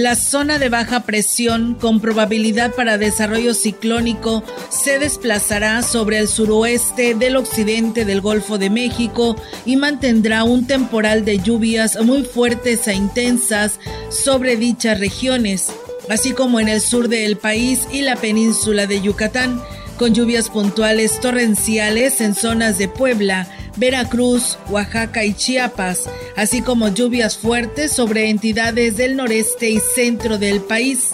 [0.00, 7.14] La zona de baja presión con probabilidad para desarrollo ciclónico se desplazará sobre el suroeste
[7.14, 9.36] del occidente del Golfo de México
[9.66, 13.78] y mantendrá un temporal de lluvias muy fuertes e intensas
[14.08, 15.70] sobre dichas regiones,
[16.08, 19.60] así como en el sur del país y la península de Yucatán,
[19.98, 27.36] con lluvias puntuales torrenciales en zonas de Puebla, Veracruz, Oaxaca y Chiapas, así como lluvias
[27.36, 31.10] fuertes sobre entidades del noreste y centro del país.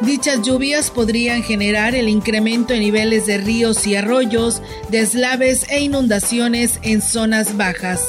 [0.00, 6.78] Dichas lluvias podrían generar el incremento en niveles de ríos y arroyos, deslaves e inundaciones
[6.82, 8.00] en zonas bajas.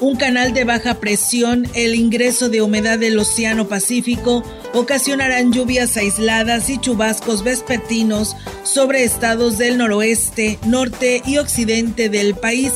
[0.00, 6.70] Un canal de baja presión, el ingreso de humedad del Océano Pacífico ocasionarán lluvias aisladas
[6.70, 12.72] y chubascos vespertinos sobre estados del noroeste, norte y occidente del país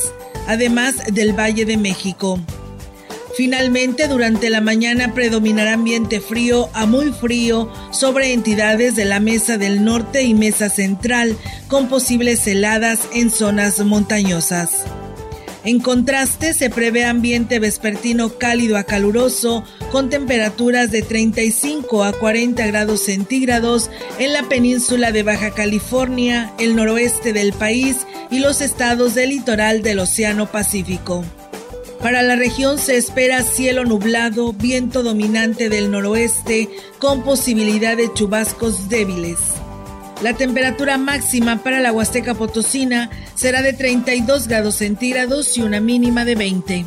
[0.47, 2.39] además del Valle de México.
[3.37, 9.59] Finalmente, durante la mañana predominará ambiente frío a muy frío sobre entidades de la Mesa
[9.59, 11.37] del Norte y Mesa Central,
[11.67, 14.85] con posibles heladas en zonas montañosas.
[15.63, 22.65] En contraste, se prevé ambiente vespertino cálido a caluroso, con temperaturas de 35 a 40
[22.67, 27.97] grados centígrados en la península de Baja California, el noroeste del país
[28.29, 31.23] y los estados del litoral del Océano Pacífico.
[32.01, 38.89] Para la región se espera cielo nublado, viento dominante del noroeste con posibilidad de chubascos
[38.89, 39.37] débiles.
[40.21, 46.25] La temperatura máxima para la Huasteca Potosina será de 32 grados centígrados y una mínima
[46.25, 46.85] de 20.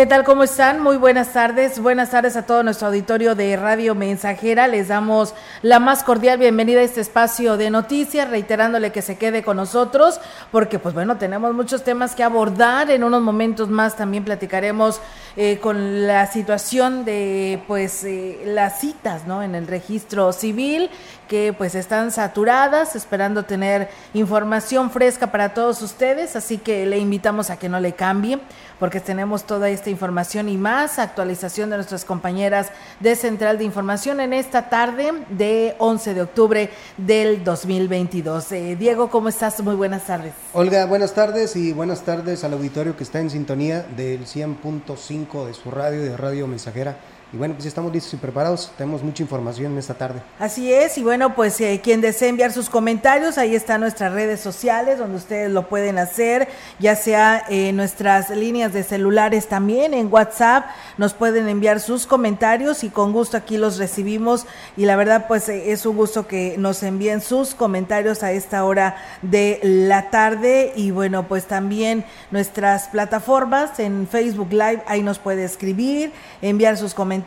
[0.00, 0.24] ¿Qué tal?
[0.24, 0.82] ¿Cómo están?
[0.82, 1.78] Muy buenas tardes.
[1.78, 4.66] Buenas tardes a todo nuestro auditorio de Radio Mensajera.
[4.66, 9.42] Les damos la más cordial bienvenida a este espacio de noticias, reiterándole que se quede
[9.42, 10.18] con nosotros,
[10.50, 12.90] porque pues bueno, tenemos muchos temas que abordar.
[12.90, 15.02] En unos momentos más también platicaremos
[15.36, 19.42] eh, con la situación de pues eh, las citas, ¿no?
[19.42, 20.90] En el registro civil
[21.28, 27.50] que pues están saturadas, esperando tener información fresca para todos ustedes, así que le invitamos
[27.50, 28.40] a que no le cambie,
[28.80, 34.18] porque tenemos toda esta información y más actualización de nuestras compañeras de Central de Información
[34.18, 38.50] en esta tarde de 11 de octubre del 2022.
[38.50, 39.62] Eh, Diego, ¿cómo estás?
[39.62, 40.32] Muy buenas tardes.
[40.52, 45.54] Olga, buenas tardes y buenas tardes al auditorio que está en sintonía del 100.5 de
[45.54, 46.96] su radio, de Radio Mensajera
[47.32, 48.72] y bueno, pues estamos listos y preparados.
[48.76, 50.20] Tenemos mucha información en esta tarde.
[50.40, 50.98] Así es.
[50.98, 55.16] Y bueno, pues eh, quien desee enviar sus comentarios, ahí están nuestras redes sociales donde
[55.16, 56.48] ustedes lo pueden hacer,
[56.80, 60.66] ya sea en nuestras líneas de celulares también, en WhatsApp,
[60.98, 64.46] nos pueden enviar sus comentarios y con gusto aquí los recibimos.
[64.76, 68.64] Y la verdad, pues eh, es un gusto que nos envíen sus comentarios a esta
[68.64, 70.72] hora de la tarde.
[70.74, 76.12] Y bueno, pues también nuestras plataformas en Facebook Live, ahí nos puede escribir,
[76.42, 77.19] enviar sus comentarios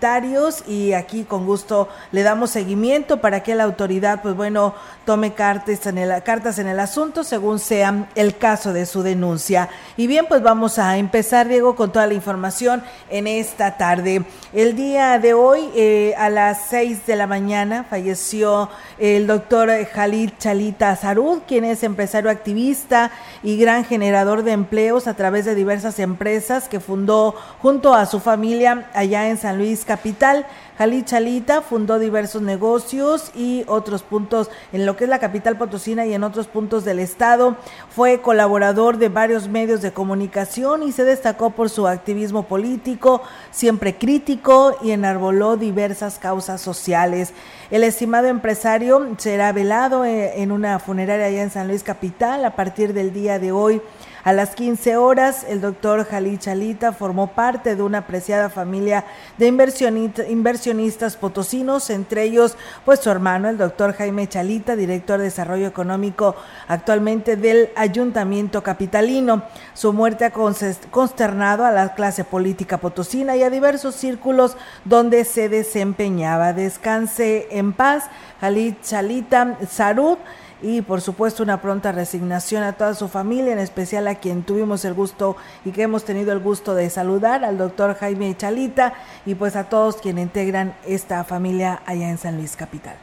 [0.68, 4.74] y aquí con gusto le damos seguimiento para que la autoridad, pues bueno,
[5.06, 9.70] tome cartas en el, cartas en el asunto según sea el caso de su denuncia.
[9.98, 14.24] Y bien, pues vamos a empezar, Diego, con toda la información en esta tarde.
[14.54, 20.32] El día de hoy, eh, a las 6 de la mañana, falleció el doctor Jalid
[20.38, 23.12] Chalita Zarud, quien es empresario activista
[23.42, 28.20] y gran generador de empleos a través de diversas empresas que fundó junto a su
[28.20, 30.46] familia allá en San Luis Capital.
[30.78, 36.06] Jalí Chalita fundó diversos negocios y otros puntos en lo que es la capital potosina
[36.06, 37.58] y en otros puntos del estado.
[37.90, 43.22] Fue colaborador de varios medios de comunicación y se destacó por su activismo político,
[43.52, 47.34] siempre crítico y enarboló diversas causas sociales.
[47.70, 52.56] El estimado empresario será velado eh, en una funeraria allá en San Luis Capital a
[52.56, 53.82] partir del día de hoy
[54.26, 59.04] A las 15 horas, el doctor Jalí Chalita formó parte de una apreciada familia
[59.38, 62.56] de inversionistas potosinos, entre ellos,
[62.86, 66.38] pues su hermano, el doctor Jaime Chalita, director de Desarrollo Económico
[66.70, 69.44] actualmente del Ayuntamiento Capitalino.
[69.74, 74.56] Su muerte ha consternado a la clase política potosina y a diversos círculos
[74.86, 76.54] donde se desempeñaba.
[76.54, 78.06] Descanse en paz,
[78.40, 80.18] Jalí Chalita Sarud
[80.64, 84.86] y por supuesto una pronta resignación a toda su familia, en especial a quien tuvimos
[84.86, 88.94] el gusto y que hemos tenido el gusto de saludar, al doctor Jaime Chalita
[89.26, 92.96] y pues a todos quienes integran esta familia allá en San Luis Capital.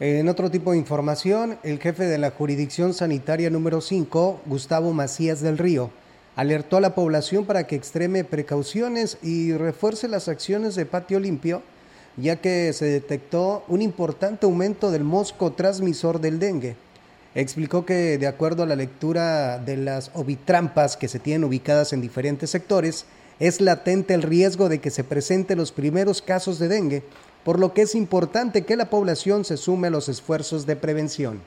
[0.00, 5.40] En otro tipo de información, el jefe de la jurisdicción sanitaria número 5, Gustavo Macías
[5.40, 5.90] del Río,
[6.34, 11.62] alertó a la población para que extreme precauciones y refuerce las acciones de patio limpio
[12.16, 16.76] ya que se detectó un importante aumento del mosco transmisor del dengue.
[17.34, 22.00] Explicó que de acuerdo a la lectura de las ovitrampas que se tienen ubicadas en
[22.00, 23.06] diferentes sectores,
[23.40, 27.02] es latente el riesgo de que se presenten los primeros casos de dengue,
[27.44, 31.40] por lo que es importante que la población se sume a los esfuerzos de prevención.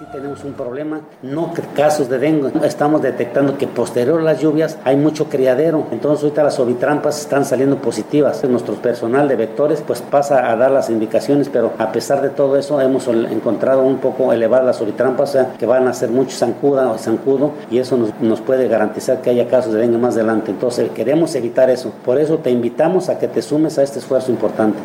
[0.00, 2.50] Sí tenemos un problema, no casos de dengue.
[2.64, 5.88] Estamos detectando que posterior a las lluvias hay mucho criadero.
[5.92, 8.42] Entonces ahorita las ovitrampas están saliendo positivas.
[8.44, 12.56] Nuestro personal de vectores pues pasa a dar las indicaciones, pero a pesar de todo
[12.56, 16.96] eso hemos encontrado un poco elevar las ovitrampas, que van a ser mucho zancuda o
[16.96, 20.50] zancudo y eso nos, nos puede garantizar que haya casos de dengue más adelante.
[20.50, 21.92] Entonces queremos evitar eso.
[22.06, 24.78] Por eso te invitamos a que te sumes a este esfuerzo importante.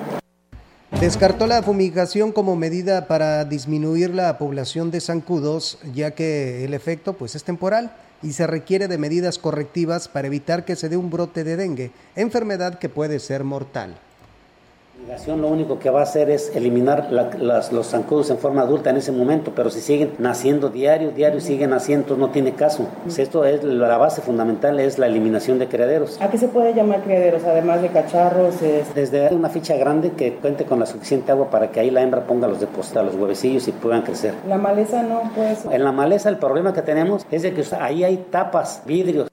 [1.00, 7.14] Descartó la fumigación como medida para disminuir la población de zancudos, ya que el efecto
[7.14, 7.92] pues, es temporal
[8.24, 11.92] y se requiere de medidas correctivas para evitar que se dé un brote de dengue,
[12.16, 13.98] enfermedad que puede ser mortal
[15.28, 19.12] lo único que va a hacer es eliminar los zancudos en forma adulta en ese
[19.12, 22.88] momento, pero si siguen naciendo diario, diario siguen naciendo, no tiene caso.
[23.18, 26.20] Esto es la base fundamental, es la eliminación de criaderos.
[26.22, 28.56] ¿A qué se puede llamar criaderos, además de cacharros?
[28.94, 32.26] Desde una ficha grande que cuente con la suficiente agua para que ahí la hembra
[32.26, 34.34] ponga los depósitos, los huevecillos y puedan crecer.
[34.48, 38.04] ¿La maleza no puede En la maleza el problema que tenemos es de que ahí
[38.04, 39.28] hay tapas, vidrios,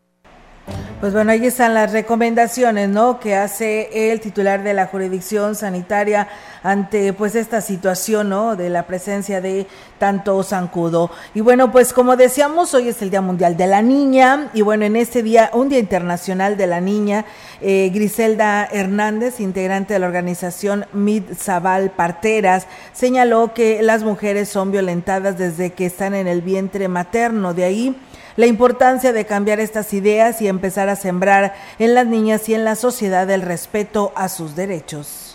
[1.02, 3.18] pues bueno, ahí están las recomendaciones, ¿no?
[3.18, 6.28] Que hace el titular de la jurisdicción sanitaria
[6.62, 8.54] ante pues esta situación, ¿no?
[8.54, 9.66] De la presencia de
[9.98, 11.10] tanto zancudo.
[11.34, 14.84] Y bueno, pues como decíamos, hoy es el Día Mundial de la Niña y bueno,
[14.84, 17.24] en este día, un Día Internacional de la Niña,
[17.60, 24.70] eh, Griselda Hernández, integrante de la organización Mid Zabal Parteras, señaló que las mujeres son
[24.70, 27.54] violentadas desde que están en el vientre materno.
[27.54, 27.96] De ahí
[28.36, 32.64] la importancia de cambiar estas ideas y empezar a sembrar en las niñas y en
[32.64, 35.31] la sociedad el respeto a sus derechos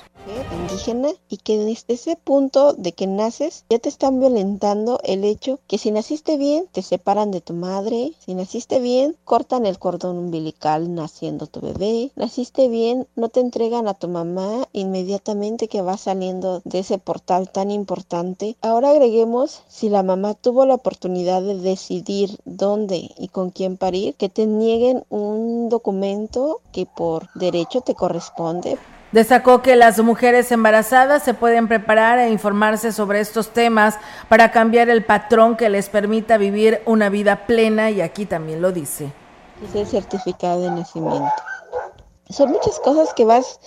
[0.51, 5.59] indígena y que desde ese punto de que naces ya te están violentando el hecho
[5.68, 10.18] que si naciste bien te separan de tu madre, si naciste bien cortan el cordón
[10.18, 15.97] umbilical naciendo tu bebé, naciste bien no te entregan a tu mamá inmediatamente que va
[15.97, 18.57] saliendo de ese portal tan importante.
[18.62, 24.15] Ahora agreguemos si la mamá tuvo la oportunidad de decidir dónde y con quién parir,
[24.15, 28.77] que te nieguen un documento que por derecho te corresponde.
[29.12, 33.95] Destacó que las mujeres embarazadas se pueden preparar e informarse sobre estos temas
[34.27, 38.74] para cambiar el patrón que les permita vivir una vida plena y aquí también lo
[38.74, 39.13] dice.
[39.63, 41.31] Es el certificado de nacimiento.
[42.29, 43.60] Son muchas cosas que vas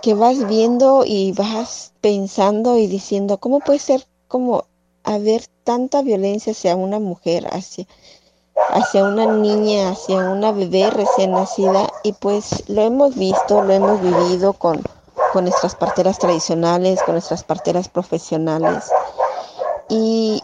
[0.00, 4.64] que vas viendo y vas pensando y diciendo cómo puede ser como
[5.04, 7.86] haber tanta violencia hacia una mujer, hacia
[8.70, 14.00] hacia una niña, hacia una bebé recién nacida y pues lo hemos visto, lo hemos
[14.00, 14.82] vivido con,
[15.32, 18.84] con nuestras parteras tradicionales, con nuestras parteras profesionales.
[19.88, 20.42] Y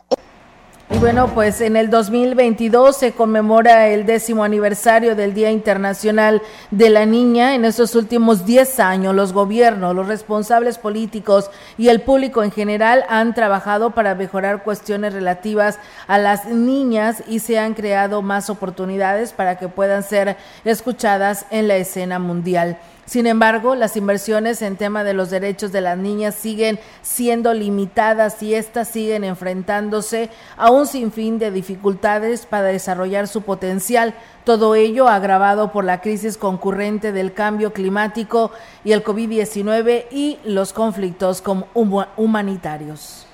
[0.94, 6.90] y bueno, pues en el 2022 se conmemora el décimo aniversario del Día Internacional de
[6.90, 7.54] la Niña.
[7.54, 13.04] En estos últimos 10 años, los gobiernos, los responsables políticos y el público en general
[13.08, 19.32] han trabajado para mejorar cuestiones relativas a las niñas y se han creado más oportunidades
[19.32, 22.78] para que puedan ser escuchadas en la escena mundial.
[23.04, 28.40] Sin embargo, las inversiones en tema de los derechos de las niñas siguen siendo limitadas
[28.42, 34.14] y éstas siguen enfrentándose a un sinfín de dificultades para desarrollar su potencial.
[34.44, 38.52] Todo ello agravado por la crisis concurrente del cambio climático
[38.84, 41.42] y el COVID-19 y los conflictos
[42.16, 43.26] humanitarios.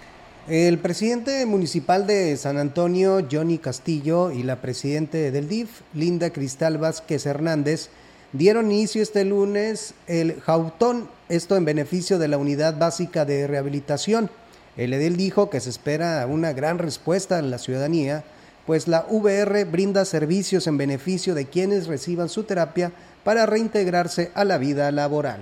[0.48, 6.78] El presidente municipal de San Antonio, Johnny Castillo, y la presidente del DIF, Linda Cristal
[6.78, 7.90] Vázquez Hernández,
[8.32, 14.30] dieron inicio este lunes el Jautón, esto en beneficio de la Unidad Básica de Rehabilitación.
[14.76, 18.24] El edil dijo que se espera una gran respuesta en la ciudadanía
[18.66, 22.92] pues la VR brinda servicios en beneficio de quienes reciban su terapia
[23.24, 25.40] para reintegrarse a la vida laboral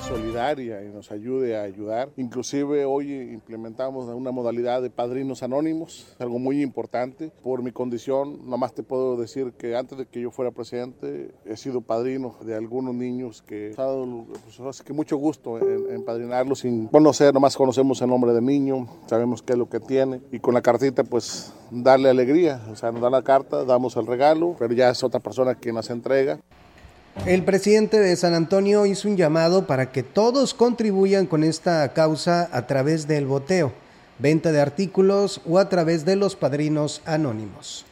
[0.00, 2.10] solidaria y nos ayude a ayudar.
[2.16, 7.30] Inclusive hoy implementamos una modalidad de padrinos anónimos, algo muy importante.
[7.42, 11.56] Por mi condición, nomás te puedo decir que antes de que yo fuera presidente, he
[11.56, 14.26] sido padrino de algunos niños que ha dado
[14.58, 18.86] pues, que mucho gusto en, en, padrinarlos sin conocer, nomás conocemos el nombre del niño,
[19.06, 22.92] sabemos qué es lo que tiene y con la cartita pues darle alegría, o sea,
[22.92, 26.38] nos da la carta, damos el regalo, pero ya es otra persona quien nos entrega.
[27.24, 32.48] El presidente de San Antonio hizo un llamado para que todos contribuyan con esta causa
[32.52, 33.72] a través del boteo,
[34.18, 37.86] venta de artículos o a través de los padrinos anónimos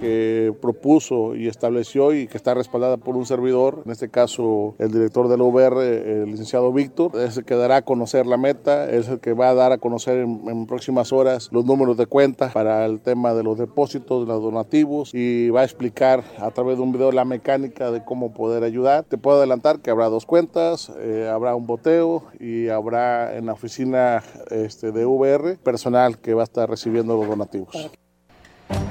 [0.00, 4.90] que propuso y estableció y que está respaldada por un servidor, en este caso el
[4.90, 9.08] director del UBR, el licenciado Víctor, es el que dará a conocer la meta, es
[9.08, 12.86] el que va a dar a conocer en, próximas horas los números de cuenta para
[12.86, 16.82] el tema de los depósitos, de los donativos y va a explicar a través de
[16.82, 19.04] un video la mecánica de cómo poder ayudar.
[19.04, 23.52] Te puedo adelantar que habrá dos cuentas, eh, habrá un boteo y habrá en la
[23.52, 27.90] oficina este, de VR personal que va a estar recibiendo los donativos.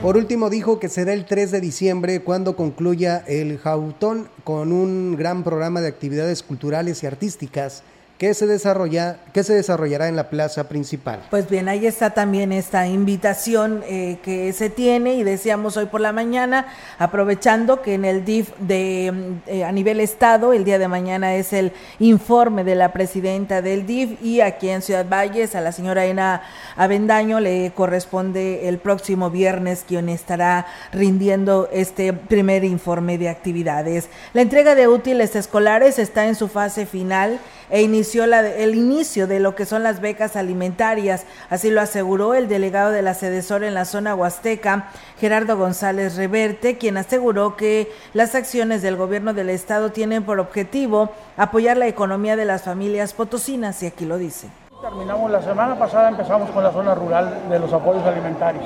[0.02, 5.16] Por último, dijo que será el 3 de diciembre cuando concluya el Jautón con un
[5.16, 7.84] gran programa de actividades culturales y artísticas
[8.24, 11.20] que se, desarrolla, que se desarrollará en la plaza principal.
[11.30, 16.00] Pues bien, ahí está también esta invitación eh, que se tiene y decíamos hoy por
[16.00, 16.68] la mañana,
[17.00, 19.12] aprovechando que en el DIF de,
[19.46, 23.86] eh, a nivel estado, el día de mañana es el informe de la presidenta del
[23.86, 26.44] DIF y aquí en Ciudad Valles a la señora Ena
[26.78, 34.08] Avendaño le corresponde el próximo viernes quien estará rindiendo este primer informe de actividades.
[34.32, 37.42] La entrega de útiles escolares está en su fase final
[37.74, 41.26] e inició el inicio de lo que son las becas alimentarias.
[41.50, 46.78] Así lo aseguró el delegado de la Sedesor en la zona huasteca, Gerardo González Reverte,
[46.78, 52.36] quien aseguró que las acciones del gobierno del estado tienen por objetivo apoyar la economía
[52.36, 54.50] de las familias potosinas, y aquí lo dice.
[54.80, 58.66] Terminamos la semana pasada, empezamos con la zona rural de los apoyos alimentarios.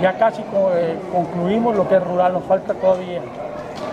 [0.00, 0.40] Ya casi
[0.72, 3.20] eh, concluimos lo que es rural, nos falta todavía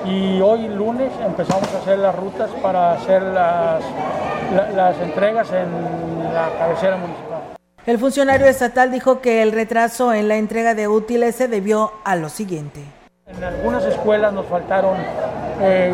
[0.05, 3.83] y hoy lunes empezamos a hacer las rutas para hacer las,
[4.75, 7.41] las entregas en la cabecera municipal.
[7.85, 12.15] El funcionario estatal dijo que el retraso en la entrega de útiles se debió a
[12.15, 12.81] lo siguiente.
[13.27, 14.97] En algunas escuelas nos faltaron
[15.61, 15.93] eh,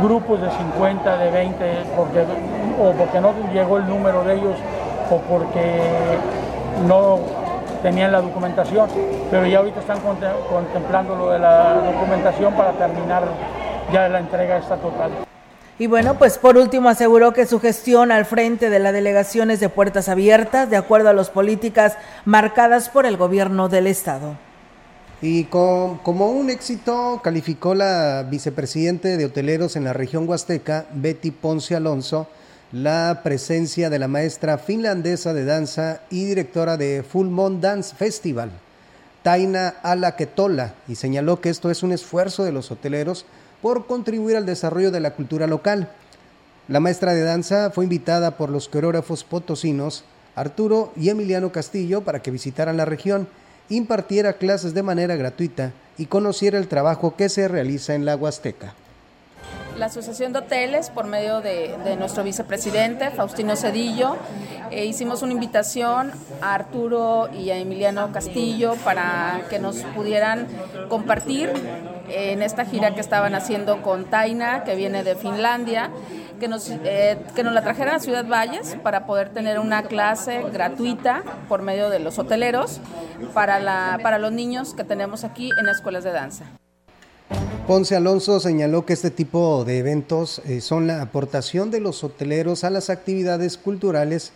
[0.00, 2.24] grupos de 50, de 20, porque,
[2.80, 4.56] o porque no llegó el número de ellos
[5.10, 5.80] o porque
[6.86, 7.41] no
[7.82, 8.88] tenían la documentación,
[9.30, 13.24] pero ya ahorita están contemplando lo de la documentación para terminar
[13.92, 15.10] ya la entrega esta total.
[15.78, 19.58] Y bueno, pues por último aseguró que su gestión al frente de la delegación es
[19.58, 24.36] de puertas abiertas, de acuerdo a las políticas marcadas por el gobierno del Estado.
[25.20, 31.74] Y como un éxito calificó la vicepresidente de hoteleros en la región huasteca, Betty Ponce
[31.74, 32.28] Alonso,
[32.72, 38.50] la presencia de la maestra finlandesa de danza y directora de Full Moon Dance Festival,
[39.22, 43.26] Taina Alaketola, y señaló que esto es un esfuerzo de los hoteleros
[43.60, 45.90] por contribuir al desarrollo de la cultura local.
[46.66, 52.22] La maestra de danza fue invitada por los coreógrafos potosinos Arturo y Emiliano Castillo para
[52.22, 53.28] que visitaran la región,
[53.68, 58.74] impartiera clases de manera gratuita y conociera el trabajo que se realiza en la Huasteca
[59.78, 64.16] la Asociación de Hoteles, por medio de, nuestro vicepresidente, Faustino Cedillo,
[64.70, 70.46] eh, hicimos una invitación a Arturo y a Emiliano Castillo para que nos pudieran
[70.88, 71.50] compartir
[72.08, 75.90] en esta gira que estaban haciendo con Taina, que viene de Finlandia,
[76.38, 80.42] que nos, eh, que nos la trajeran a Ciudad Valles para poder tener una clase
[80.52, 82.80] gratuita por medio de los hoteleros
[83.32, 86.44] para, la, para los niños que tenemos aquí en escuelas de danza.
[87.66, 92.64] Ponce Alonso señaló que este tipo de eventos eh, son la aportación de los hoteleros
[92.64, 94.32] a las actividades culturales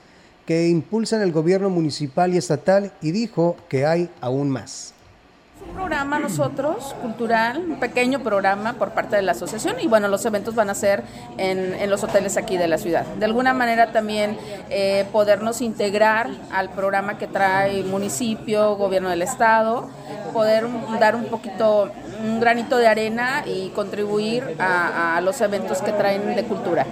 [0.47, 4.95] que impulsan el gobierno municipal y estatal y dijo que hay aún más
[5.69, 10.25] un programa nosotros, cultural, un pequeño programa por parte de la asociación y bueno, los
[10.25, 11.03] eventos van a ser
[11.39, 13.05] en, los hoteles aquí de la ciudad.
[13.19, 14.37] De alguna manera también
[14.71, 19.89] eh, podernos integrar al programa que trae municipio, gobierno del estado,
[20.33, 20.67] poder
[20.99, 21.91] dar un poquito,
[22.23, 26.87] un granito de arena y contribuir a, a los eventos que traen de cultura.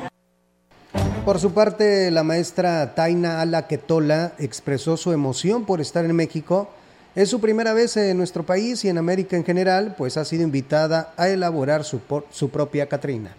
[1.24, 6.68] Por su parte, la maestra Taina Alaquetola expresó su emoción por estar en México
[7.14, 10.42] es su primera vez en nuestro país y en América en general, pues ha sido
[10.42, 13.30] invitada a elaborar su, su propia Catrina.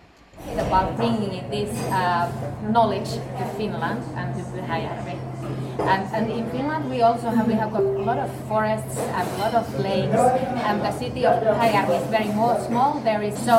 [5.77, 9.27] And, and in Finland, we also have we have got a lot of forests and
[9.27, 10.17] a lot of lakes,
[10.65, 13.01] and the city of Pyhäjärvi is very more small.
[13.03, 13.53] There is so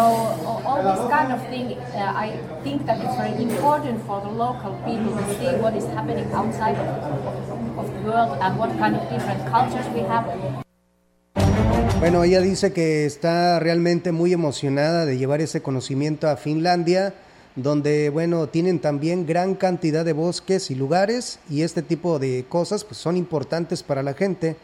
[0.65, 1.77] all this kind of thing.
[1.95, 5.85] Uh, I think that it's very important for the local people to see what is
[5.93, 7.56] happening outside of,
[8.07, 9.87] world and what kind of different cultures.
[11.99, 17.15] Bueno, ella dice que está realmente muy emocionada de llevar ese conocimiento a Finlandia,
[17.57, 22.85] donde, bueno, tienen también gran cantidad de bosques y lugares y este tipo de cosas
[22.85, 24.57] pues son importantes para la gente,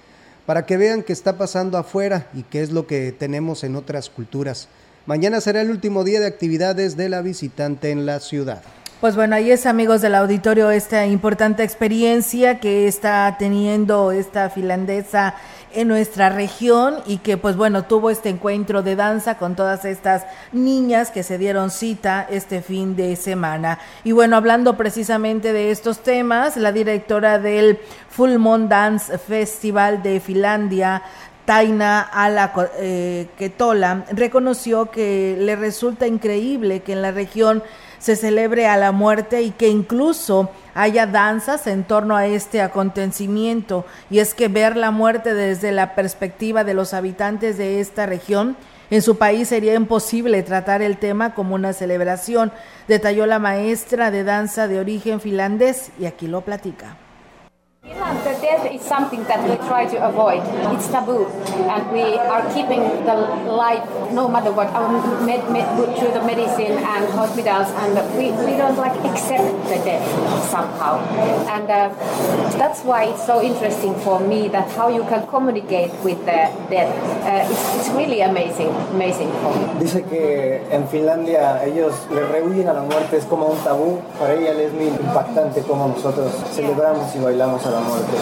[0.44, 4.11] para que vean qué está pasando afuera y qué es lo que tenemos en otras
[4.11, 4.68] culturas.
[5.06, 8.62] Mañana será el último día de actividades de la visitante en la ciudad.
[9.02, 15.35] Pues bueno, ahí es amigos del auditorio esta importante experiencia que está teniendo esta finlandesa
[15.73, 20.25] en nuestra región y que pues bueno tuvo este encuentro de danza con todas estas
[20.52, 23.80] niñas que se dieron cita este fin de semana.
[24.04, 30.21] Y bueno, hablando precisamente de estos temas, la directora del Full Moon Dance Festival de
[30.21, 31.02] Finlandia,
[31.44, 37.64] Taina Ala eh, Ketola, reconoció que le resulta increíble que en la región
[38.02, 43.87] se celebre a la muerte y que incluso haya danzas en torno a este acontecimiento.
[44.11, 48.56] Y es que ver la muerte desde la perspectiva de los habitantes de esta región,
[48.90, 52.50] en su país sería imposible tratar el tema como una celebración,
[52.88, 56.97] detalló la maestra de danza de origen finlandés y aquí lo platica.
[57.82, 60.38] The death is something that we try to avoid.
[60.70, 63.16] It's taboo, and we are keeping the
[63.50, 64.86] life, no matter what, our
[65.26, 65.66] med, med,
[65.98, 70.06] through the medicine and hospitals, and we, we don't like accept the death
[70.46, 71.02] somehow.
[71.50, 71.90] And uh,
[72.54, 76.94] that's why it's so interesting for me that how you can communicate with the death.
[77.26, 79.80] Uh, it's, it's really amazing, amazing for me.
[79.80, 83.98] Dice que en Finlandia ellos le rehuyen a la muerte, es como un tabú.
[84.20, 88.17] Para ella es muy impactante como nosotros celebramos y bailamos a la muerte.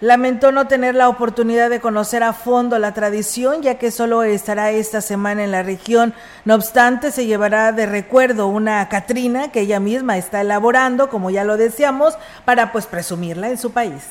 [0.00, 4.70] Lamentó no tener la oportunidad de conocer a fondo la tradición, ya que solo estará
[4.70, 6.14] esta semana en la región.
[6.44, 11.42] No obstante, se llevará de recuerdo una Catrina que ella misma está elaborando, como ya
[11.42, 14.04] lo decíamos, para pues presumirla en su país.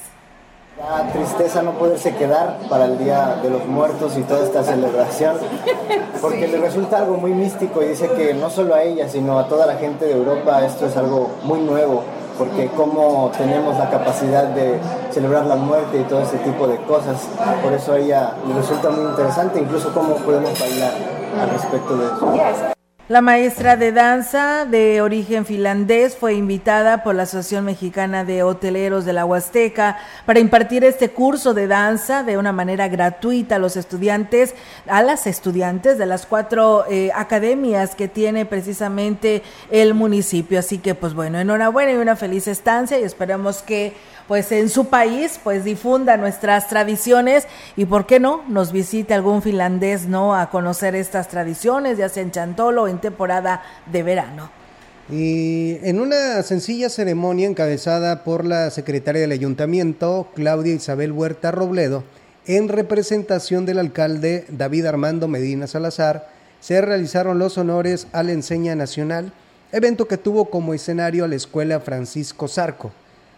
[0.77, 5.37] La tristeza no poderse quedar para el Día de los Muertos y toda esta celebración,
[6.21, 9.47] porque le resulta algo muy místico y dice que no solo a ella, sino a
[9.47, 12.03] toda la gente de Europa esto es algo muy nuevo
[12.37, 14.79] porque como tenemos la capacidad de
[15.11, 17.27] celebrar la muerte y todo ese tipo de cosas,
[17.63, 20.93] por eso ella le resulta muy interesante, incluso cómo podemos bailar
[21.41, 22.76] al respecto de eso.
[23.09, 29.05] La maestra de danza de origen finlandés fue invitada por la Asociación Mexicana de Hoteleros
[29.05, 33.77] de la Huasteca para impartir este curso de danza de una manera gratuita a los
[33.77, 34.55] estudiantes,
[34.87, 39.41] a las estudiantes de las cuatro eh, academias que tiene precisamente
[39.71, 40.59] el municipio.
[40.59, 43.95] Así que, pues bueno, enhorabuena y una feliz estancia y esperamos que
[44.27, 49.41] pues en su país pues difunda nuestras tradiciones y por qué no nos visite algún
[49.41, 54.49] finlandés no a conocer estas tradiciones ya sea en Chantolo o en temporada de verano.
[55.09, 62.03] Y en una sencilla ceremonia encabezada por la secretaria del ayuntamiento, Claudia Isabel Huerta Robledo,
[62.45, 68.75] en representación del alcalde David Armando Medina Salazar, se realizaron los honores a la Enseña
[68.75, 69.31] Nacional,
[69.71, 72.91] evento que tuvo como escenario a la Escuela Francisco Zarco.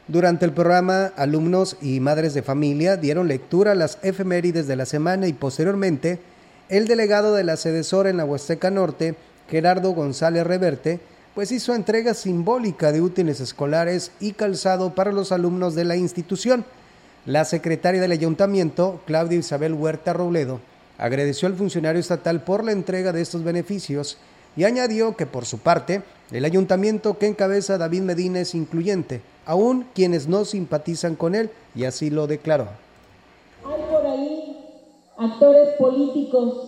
[0.10, 4.88] Durante el programa, alumnos y madres de familia dieron lectura a las efemérides de la
[4.88, 6.18] semana y posteriormente,
[6.68, 9.14] el delegado de la Sedesora en la Huasteca Norte,
[9.52, 11.00] Gerardo González Reverte,
[11.36, 16.66] pues hizo entrega simbólica de útiles escolares y calzado para los alumnos de la institución.
[17.28, 20.60] La secretaria del ayuntamiento, Claudia Isabel Huerta Robledo,
[20.98, 24.18] agradeció al funcionario estatal por la entrega de estos beneficios
[24.58, 29.88] y añadió que por su parte, el ayuntamiento que encabeza David Medina es incluyente, aún
[29.96, 32.68] quienes no simpatizan con él, y así lo declaró.
[33.66, 34.58] Hay por ahí
[35.18, 36.68] actores políticos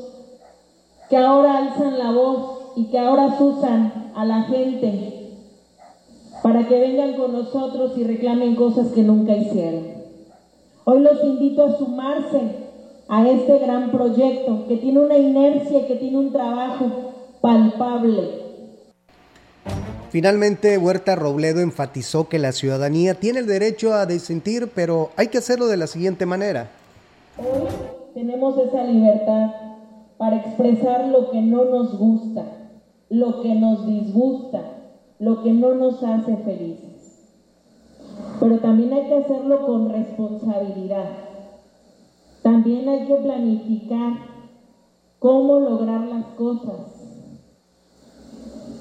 [1.08, 5.36] que ahora alzan la voz y que ahora usan a la gente
[6.42, 9.86] para que vengan con nosotros y reclamen cosas que nunca hicieron.
[10.84, 12.42] Hoy los invito a sumarse
[13.08, 16.88] a este gran proyecto que tiene una inercia, que tiene un trabajo
[17.42, 18.41] palpable
[20.12, 25.38] Finalmente, Huerta Robledo enfatizó que la ciudadanía tiene el derecho a disentir, pero hay que
[25.38, 26.70] hacerlo de la siguiente manera.
[27.38, 27.70] Hoy
[28.14, 29.52] tenemos esa libertad
[30.18, 32.44] para expresar lo que no nos gusta,
[33.08, 34.60] lo que nos disgusta,
[35.20, 37.32] lo que no nos hace felices.
[38.42, 41.10] Pero también hay que hacerlo con responsabilidad.
[42.44, 44.12] También hay que planificar
[45.20, 46.91] cómo lograr las cosas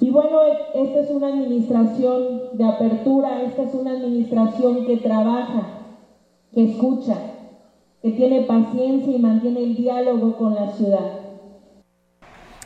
[0.01, 0.41] Y bueno,
[0.75, 5.63] esta es una administración de apertura, esta es una administración que trabaja,
[6.55, 7.17] que escucha,
[8.01, 11.21] que tiene paciencia y mantiene el diálogo con la ciudad.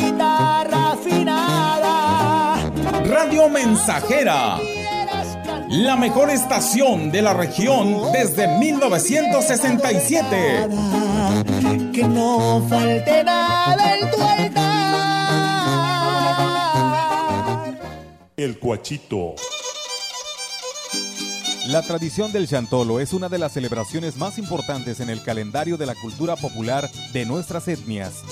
[3.23, 4.57] Radio Mensajera.
[5.69, 10.67] La mejor estación de la región desde 1967.
[11.93, 14.61] Que no falte nada en tu altar.
[18.37, 19.35] El Cuachito.
[21.67, 25.85] La tradición del Chantolo es una de las celebraciones más importantes en el calendario de
[25.85, 28.23] la cultura popular de nuestras etnias.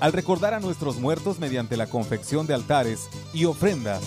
[0.00, 4.02] Al recordar a nuestros muertos mediante la confección de altares y ofrendas,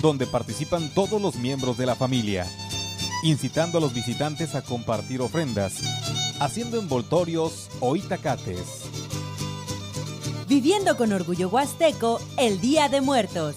[0.00, 2.46] donde participan todos los miembros de la familia,
[3.24, 5.74] incitando a los visitantes a compartir ofrendas,
[6.40, 8.82] haciendo envoltorios o itacates.
[10.46, 13.56] Viviendo con orgullo huasteco el Día de Muertos.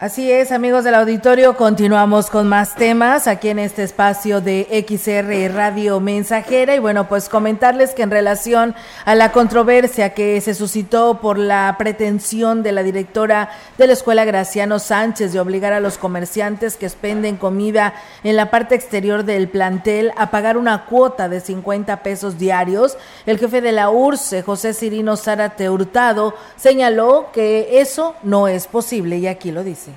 [0.00, 5.54] Así es, amigos del auditorio, continuamos con más temas aquí en este espacio de XR
[5.54, 6.74] Radio Mensajera.
[6.74, 11.76] Y bueno, pues comentarles que en relación a la controversia que se suscitó por la
[11.78, 16.86] pretensión de la directora de la Escuela Graciano Sánchez de obligar a los comerciantes que
[16.86, 17.92] expenden comida
[18.24, 23.38] en la parte exterior del plantel a pagar una cuota de 50 pesos diarios, el
[23.38, 29.26] jefe de la URSE, José Cirino Zárate Hurtado, señaló que eso no es posible y
[29.26, 29.89] aquí lo dice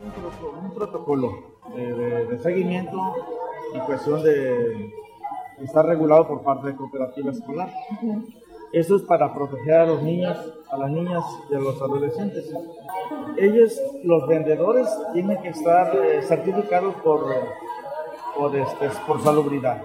[0.00, 1.32] un, protocolo
[1.74, 3.14] de, seguimiento
[3.74, 4.92] y cuestión de
[5.62, 7.70] estar regulado por parte de cooperativa escolar.
[8.72, 10.38] Eso es para proteger a los niños,
[10.70, 12.52] a las niñas y a los adolescentes.
[13.36, 17.26] Ellos, los vendedores, tienen que estar eh, certificados por,
[18.36, 19.82] por, este, por salubridad.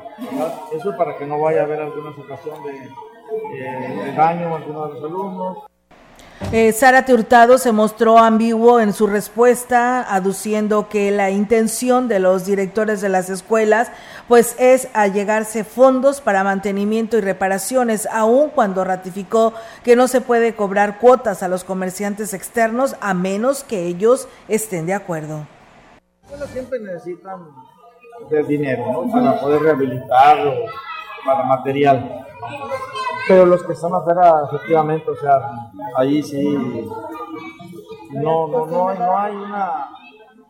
[0.71, 4.93] Eso para que no vaya a haber alguna situación de, de daño a alguno de
[4.93, 5.58] los alumnos.
[6.52, 12.45] Eh, Sara Hurtado se mostró ambiguo en su respuesta, aduciendo que la intención de los
[12.45, 13.91] directores de las escuelas
[14.28, 20.56] pues es allegarse fondos para mantenimiento y reparaciones, aun cuando ratificó que no se puede
[20.56, 25.48] cobrar cuotas a los comerciantes externos a menos que ellos estén de acuerdo.
[26.52, 27.48] Siempre necesitan
[28.48, 30.54] dinero para poder rehabilitarlo,
[31.25, 32.25] para material
[33.27, 36.43] pero los que están afuera, efectivamente, o sea, ahí sí,
[38.11, 39.89] no, no, no, hay, no hay una,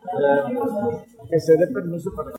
[0.04, 0.98] eh,
[1.30, 2.32] que se dé permiso para...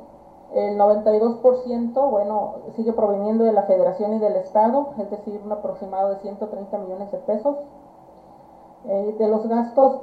[0.55, 6.09] el 92% bueno, sigue proveniendo de la Federación y del Estado, es decir, un aproximado
[6.11, 7.57] de 130 millones de pesos.
[8.87, 10.01] Eh, de los gastos,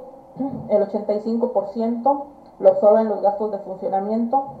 [0.70, 2.24] el 85%
[2.60, 4.56] lo absorben los gastos de funcionamiento.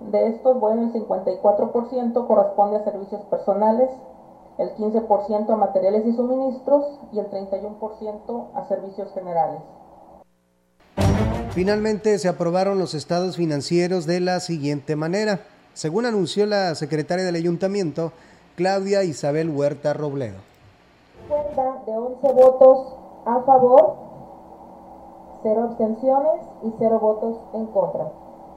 [0.00, 3.90] De estos, bueno, el 54% corresponde a servicios personales,
[4.58, 9.60] el 15% a materiales y suministros y el 31% a servicios generales.
[11.50, 15.40] Finalmente se aprobaron los estados financieros de la siguiente manera.
[15.72, 18.12] Según anunció la secretaria del ayuntamiento,
[18.56, 20.38] Claudia Isabel Huerta Robledo.
[21.28, 22.94] Cuenta de 11 votos
[23.26, 24.07] a favor
[25.42, 28.10] cero abstenciones y cero votos en contra,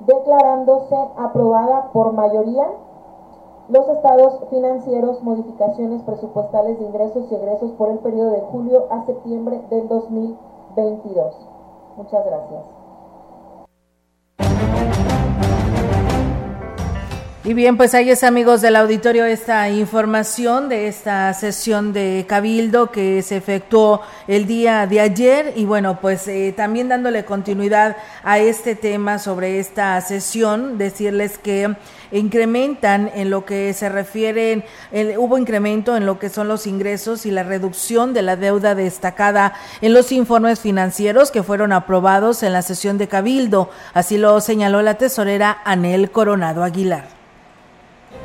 [0.06, 2.68] declarándose aprobada por mayoría
[3.70, 9.06] los estados financieros, modificaciones presupuestales de ingresos y egresos por el periodo de julio a
[9.06, 11.36] septiembre del 2022.
[11.96, 12.81] Muchas gracias.
[17.44, 22.92] Y bien, pues ahí es amigos del auditorio esta información de esta sesión de Cabildo
[22.92, 25.54] que se efectuó el día de ayer.
[25.56, 31.76] Y bueno, pues eh, también dándole continuidad a este tema sobre esta sesión, decirles que
[32.12, 34.64] incrementan en lo que se refiere,
[35.18, 39.54] hubo incremento en lo que son los ingresos y la reducción de la deuda destacada
[39.82, 44.84] en los informes financieros que fueron aprobados en la sesión de Cabildo, así lo señaló
[44.84, 47.21] la tesorera Anel Coronado Aguilar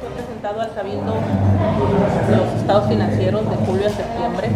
[0.01, 1.15] fue presentado al Cabildo
[2.31, 4.51] los estados financieros de julio a septiembre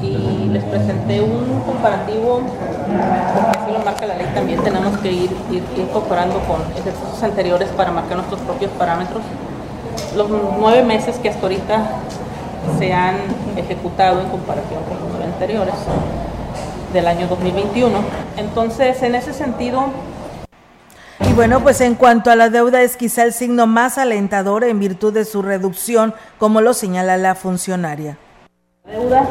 [0.00, 2.40] y les presenté un comparativo,
[3.34, 7.68] porque así lo marca la ley también, tenemos que ir, ir, comparando con ejercicios anteriores
[7.70, 9.22] para marcar nuestros propios parámetros.
[10.16, 11.86] Los nueve meses que hasta ahorita
[12.78, 13.16] se han
[13.56, 15.74] ejecutado en comparación con los nueve anteriores
[16.92, 17.98] del año 2021.
[18.36, 19.86] Entonces, en ese sentido,
[21.20, 24.80] y bueno, pues en cuanto a la deuda es quizá el signo más alentador en
[24.80, 28.18] virtud de su reducción, como lo señala la funcionaria.
[28.84, 29.28] La deuda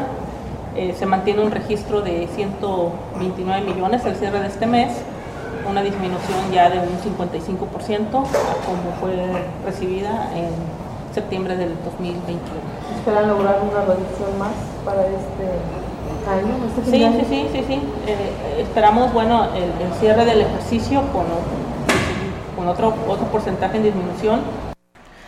[0.76, 4.92] eh, se mantiene un registro de 129 millones al cierre de este mes,
[5.68, 8.26] una disminución ya de un 55% como
[9.00, 9.14] fue
[9.64, 10.48] recibida en
[11.14, 12.40] septiembre del 2021.
[12.98, 14.52] ¿Esperan lograr una reducción más
[14.84, 15.84] para este
[16.86, 17.74] Sí, sí, sí, sí, sí.
[18.06, 21.26] Eh, esperamos, bueno, el, el, cierre del ejercicio con,
[22.54, 24.40] con otro, otro porcentaje en disminución.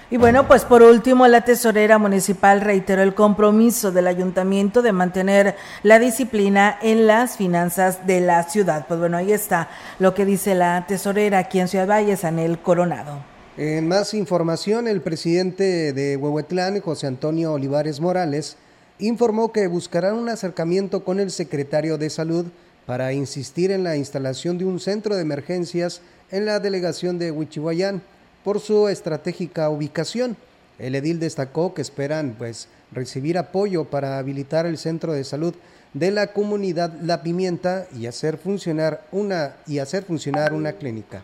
[0.08, 5.56] Y bueno, pues por último, la tesorera municipal reiteró el compromiso del ayuntamiento de mantener
[5.82, 8.86] la disciplina en las finanzas de la ciudad.
[8.86, 13.18] Pues bueno, ahí está lo que dice la tesorera aquí en Ciudad Valles, Anel Coronado.
[13.56, 18.58] En más información, el presidente de Huehuetlán, José Antonio Olivares Morales,
[19.00, 22.46] informó que buscarán un acercamiento con el secretario de Salud
[22.86, 28.02] para insistir en la instalación de un centro de emergencias en la delegación de Huichihuayán
[28.44, 30.36] por su estratégica ubicación.
[30.78, 35.54] El edil destacó que esperan pues recibir apoyo para habilitar el centro de salud
[35.94, 41.22] de la comunidad La Pimienta y hacer funcionar una y hacer funcionar una clínica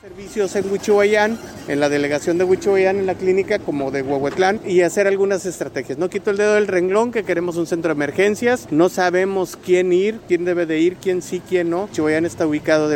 [0.00, 4.80] servicios en Huichihuayán, en la delegación de Huichihuayán, en la clínica como de Huehuetlán y
[4.80, 5.98] hacer algunas estrategias.
[5.98, 9.92] No quito el dedo del renglón que queremos un centro de emergencias, no sabemos quién
[9.92, 11.84] ir, quién debe de ir, quién sí, quién no.
[11.84, 12.90] Huichihuayán está ubicado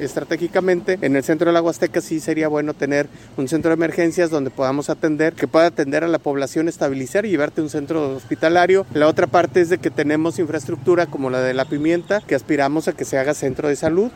[0.00, 4.28] estratégicamente en el centro de la Huasteca, sí sería bueno tener un centro de emergencias
[4.30, 8.86] donde podamos atender, que pueda atender a la población, estabilizar y llevarte un centro hospitalario.
[8.92, 12.88] La otra parte es de que tenemos infraestructura como la de la pimienta, que aspiramos
[12.88, 14.10] a que se haga centro de salud.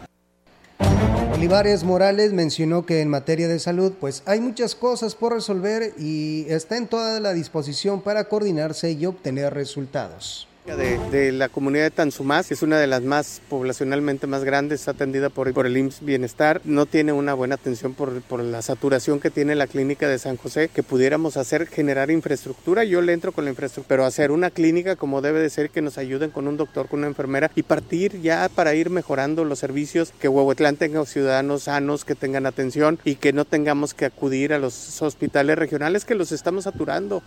[1.45, 6.47] Olivares Morales mencionó que en materia de salud, pues hay muchas cosas por resolver y
[6.49, 10.49] está en toda la disposición para coordinarse y obtener resultados.
[10.65, 15.29] De, la comunidad de Tanzumás, que es una de las más poblacionalmente más grandes, atendida
[15.29, 19.29] por, por el IMSS Bienestar, no tiene una buena atención por, por, la saturación que
[19.29, 23.45] tiene la clínica de San José, que pudiéramos hacer, generar infraestructura, yo le entro con
[23.45, 26.57] la infraestructura, pero hacer una clínica como debe de ser, que nos ayuden con un
[26.57, 31.05] doctor, con una enfermera y partir ya para ir mejorando los servicios, que Huehuetlán tenga
[31.05, 36.07] ciudadanos sanos, que tengan atención y que no tengamos que acudir a los hospitales regionales
[36.07, 37.23] que los estamos saturando.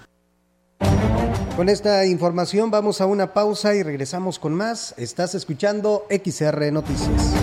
[1.58, 4.94] Con esta información vamos a una pausa y regresamos con más.
[4.98, 7.34] Estás escuchando XR Noticias.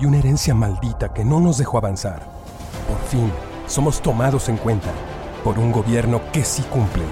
[0.00, 2.22] y una herencia maldita que no nos dejó avanzar.
[2.88, 3.30] Por fin,
[3.66, 4.90] somos tomados en cuenta
[5.44, 7.04] por un gobierno que sí cumple.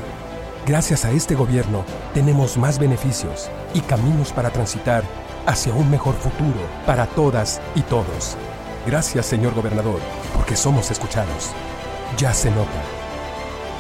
[0.66, 5.02] Gracias a este gobierno tenemos más beneficios y caminos para transitar
[5.46, 8.36] hacia un mejor futuro para todas y todos.
[8.86, 10.00] Gracias, señor gobernador,
[10.34, 11.52] porque somos escuchados.
[12.16, 12.82] Ya se nota.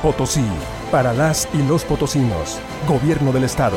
[0.02, 0.44] Potosí,
[0.90, 3.76] para las y los potosinos, gobierno del Estado.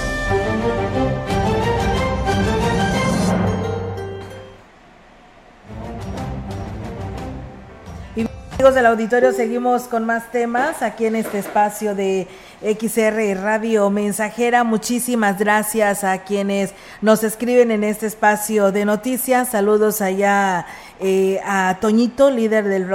[8.61, 12.27] Amigos del auditorio, seguimos con más temas aquí en este espacio de
[12.61, 14.63] XR Radio Mensajera.
[14.63, 19.49] Muchísimas gracias a quienes nos escriben en este espacio de noticias.
[19.49, 20.67] Saludos allá
[20.99, 22.87] eh, a Toñito, líder del,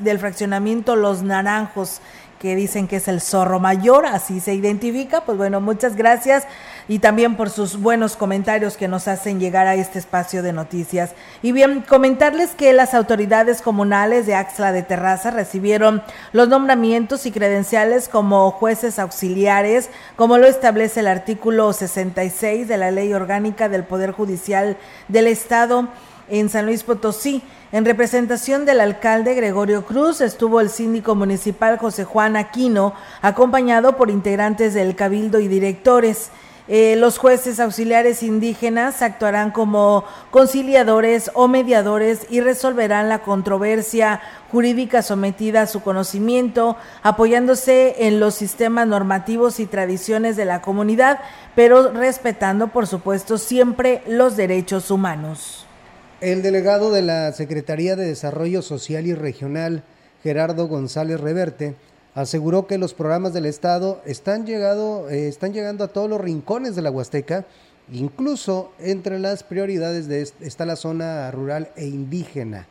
[0.00, 2.02] del fraccionamiento Los Naranjos
[2.38, 5.22] que dicen que es el zorro mayor, así se identifica.
[5.22, 6.46] Pues bueno, muchas gracias
[6.88, 11.12] y también por sus buenos comentarios que nos hacen llegar a este espacio de noticias.
[11.42, 17.32] Y bien, comentarles que las autoridades comunales de Axla de Terraza recibieron los nombramientos y
[17.32, 23.84] credenciales como jueces auxiliares, como lo establece el artículo 66 de la Ley Orgánica del
[23.84, 24.76] Poder Judicial
[25.08, 25.88] del Estado
[26.28, 27.42] en San Luis Potosí.
[27.72, 34.10] En representación del alcalde Gregorio Cruz estuvo el síndico municipal José Juan Aquino, acompañado por
[34.10, 36.30] integrantes del cabildo y directores.
[36.68, 45.02] Eh, los jueces auxiliares indígenas actuarán como conciliadores o mediadores y resolverán la controversia jurídica
[45.02, 51.20] sometida a su conocimiento, apoyándose en los sistemas normativos y tradiciones de la comunidad,
[51.54, 55.66] pero respetando, por supuesto, siempre los derechos humanos.
[56.20, 59.84] El delegado de la Secretaría de Desarrollo Social y Regional,
[60.24, 61.76] Gerardo González Reverte,
[62.16, 66.74] aseguró que los programas del Estado están, llegado, eh, están llegando a todos los rincones
[66.74, 67.44] de la Huasteca,
[67.92, 72.66] incluso entre las prioridades de está la zona rural e indígena.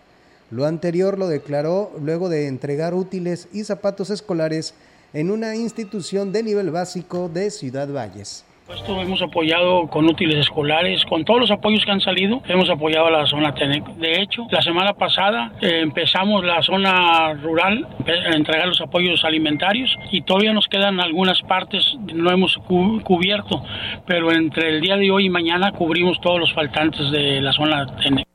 [0.49, 4.73] Lo anterior lo declaró luego de entregar útiles y zapatos escolares
[5.13, 8.43] en una institución de nivel básico de Ciudad Valles.
[8.73, 13.05] Esto hemos apoyado con útiles escolares, con todos los apoyos que han salido, hemos apoyado
[13.05, 13.85] a la zona TENEC.
[13.97, 19.95] De hecho, la semana pasada eh, empezamos la zona rural a entregar los apoyos alimentarios
[20.11, 23.63] y todavía nos quedan algunas partes, no hemos cubierto,
[24.07, 27.85] pero entre el día de hoy y mañana cubrimos todos los faltantes de la zona
[27.97, 28.25] TENEC.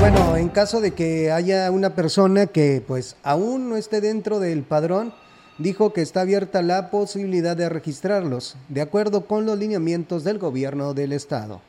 [0.00, 4.64] Bueno, en caso de que haya una persona que pues aún no esté dentro del
[4.64, 5.12] padrón,
[5.62, 10.94] dijo que está abierta la posibilidad de registrarlos, de acuerdo con los lineamientos del gobierno
[10.94, 11.60] del estado.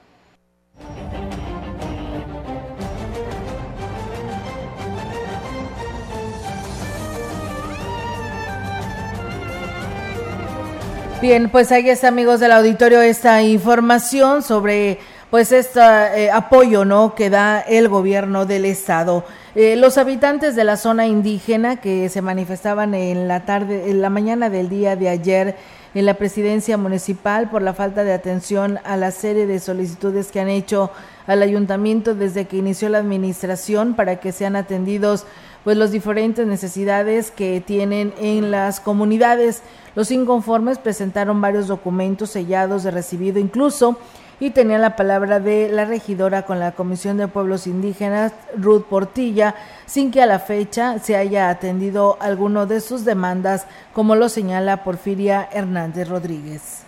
[11.22, 15.00] Bien, pues ahí está, amigos del auditorio, esta información sobre
[15.34, 19.26] pues este apoyo no que da el gobierno del estado.
[19.56, 24.12] Eh, los habitantes de la zona indígena que se manifestaban en la tarde, en la
[24.12, 25.56] mañana del día de ayer
[25.96, 30.40] en la presidencia municipal por la falta de atención a la serie de solicitudes que
[30.40, 30.92] han hecho
[31.26, 35.26] al ayuntamiento desde que inició la administración para que sean atendidos
[35.64, 39.64] pues los diferentes necesidades que tienen en las comunidades.
[39.96, 43.98] Los inconformes presentaron varios documentos sellados de recibido incluso
[44.44, 49.56] y tenía la palabra de la regidora con la Comisión de Pueblos Indígenas, Ruth Portilla,
[49.86, 54.84] sin que a la fecha se haya atendido alguno de sus demandas, como lo señala
[54.84, 56.83] Porfiria Hernández Rodríguez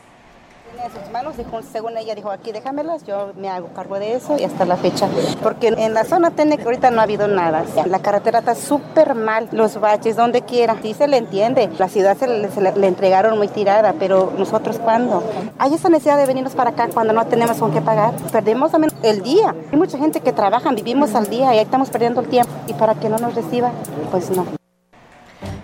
[0.86, 1.36] en sus manos,
[1.72, 5.08] según ella dijo, aquí déjamelas, yo me hago cargo de eso y hasta la fecha.
[5.42, 7.64] Porque en la zona que ahorita no ha habido nada.
[7.86, 10.76] La carretera está súper mal, los baches, donde quiera.
[10.82, 15.24] Sí se le entiende, la ciudad se le, entregaron muy tirada, pero nosotros cuándo?
[15.58, 18.14] Hay esa necesidad de venirnos para acá cuando no tenemos con qué pagar.
[18.32, 18.72] Perdemos
[19.02, 19.56] el día.
[19.72, 22.52] Hay mucha gente que trabaja, vivimos al día y ahí estamos perdiendo el tiempo.
[22.68, 23.72] Y para que no nos reciba,
[24.12, 24.65] pues no.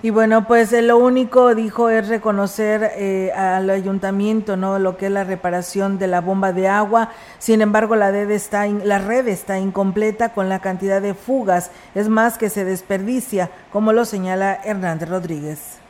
[0.03, 4.79] Y bueno, pues eh, lo único, dijo, es reconocer eh, al ayuntamiento, ¿no?
[4.79, 7.09] Lo que es la reparación de la bomba de agua.
[7.37, 11.69] Sin embargo, la red, está la red está incompleta con la cantidad de fugas.
[11.93, 15.80] Es más que se desperdicia, como lo señala Hernández Rodríguez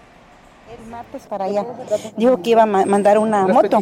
[0.90, 1.66] martes para allá.
[2.18, 3.80] Dijo que iba a mandar una moto,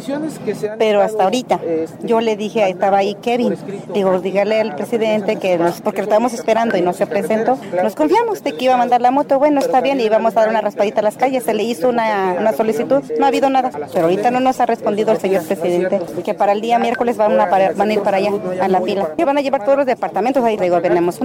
[0.78, 1.60] pero hasta ahorita.
[1.64, 3.56] Este, yo le dije, estaba ahí Kevin,
[3.92, 7.94] digo, dígale al presidente que nos, porque lo estábamos esperando y no se presentó, nos
[7.94, 10.48] confiamos de que iba a mandar la moto, bueno, está bien, y íbamos a dar
[10.48, 13.70] una raspadita a las calles, se le hizo una, una solicitud, no ha habido nada,
[13.92, 17.38] pero ahorita no nos ha respondido el señor presidente, que para el día miércoles van
[17.38, 19.86] a, van a ir para allá, a la pila, que van a llevar todos los
[19.86, 21.20] departamentos, ahí digo, venimos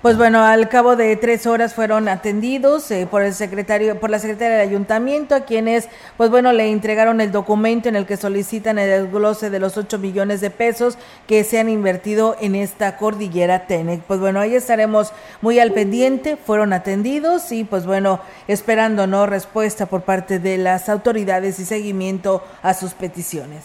[0.00, 4.20] Pues bueno, al cabo de tres horas fueron atendidos eh, por el secretario, por la
[4.20, 8.78] secretaria del ayuntamiento, a quienes, pues bueno, le entregaron el documento en el que solicitan
[8.78, 13.66] el desglose de los 8 millones de pesos que se han invertido en esta cordillera
[13.66, 14.02] Tenec.
[14.02, 19.86] Pues bueno, ahí estaremos muy al pendiente, fueron atendidos y pues bueno, esperando no respuesta
[19.86, 23.64] por parte de las autoridades y seguimiento a sus peticiones.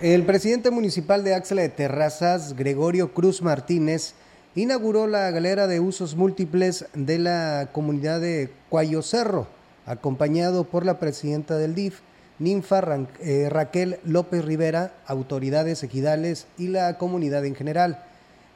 [0.00, 4.14] El presidente municipal de Axla de Terrazas, Gregorio Cruz Martínez,
[4.56, 9.46] inauguró la galera de usos múltiples de la comunidad de Cuayo Cerro,
[9.84, 12.00] acompañado por la presidenta del DIF,
[12.38, 12.82] Ninfa
[13.20, 18.02] eh, Raquel López Rivera, autoridades ejidales y la comunidad en general.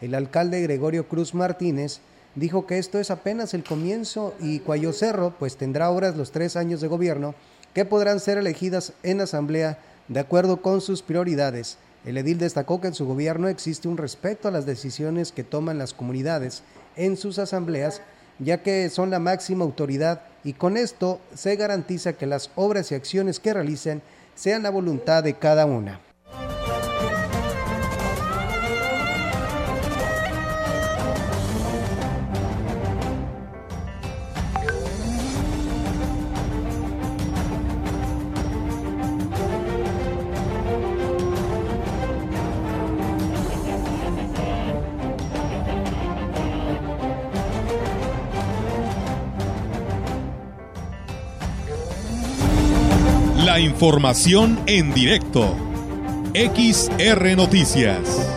[0.00, 2.00] El alcalde Gregorio Cruz Martínez
[2.34, 6.56] dijo que esto es apenas el comienzo y Cuayo Cerro pues tendrá ahora los tres
[6.56, 7.34] años de gobierno
[7.74, 9.78] que podrán ser elegidas en asamblea
[10.08, 14.48] de acuerdo con sus prioridades el edil destacó que en su gobierno existe un respeto
[14.48, 16.62] a las decisiones que toman las comunidades
[16.96, 18.00] en sus asambleas,
[18.38, 22.94] ya que son la máxima autoridad y con esto se garantiza que las obras y
[22.94, 24.02] acciones que realicen
[24.34, 26.00] sean la voluntad de cada una.
[53.80, 55.56] Información en directo.
[56.34, 58.28] XR Noticias.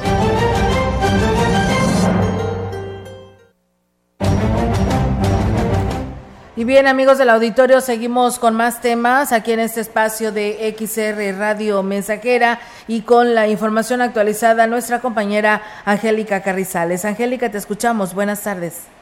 [6.56, 11.38] Y bien amigos del auditorio, seguimos con más temas aquí en este espacio de XR
[11.38, 17.04] Radio Mensajera y con la información actualizada nuestra compañera Angélica Carrizales.
[17.04, 18.14] Angélica, te escuchamos.
[18.14, 18.93] Buenas tardes.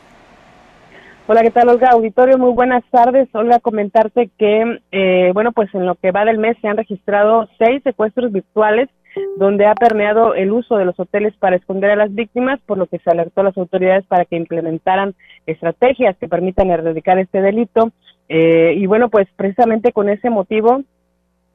[1.32, 1.92] Hola, ¿qué tal, Olga?
[1.92, 3.30] Auditorio, muy buenas tardes.
[3.34, 7.48] Olga, comentarte que, eh, bueno, pues en lo que va del mes se han registrado
[7.58, 8.90] seis secuestros virtuales
[9.38, 12.86] donde ha permeado el uso de los hoteles para esconder a las víctimas, por lo
[12.88, 15.16] que se alertó a las autoridades para que implementaran
[15.46, 17.94] estrategias que permitan erradicar este delito.
[18.28, 20.84] Eh, y bueno, pues precisamente con ese motivo,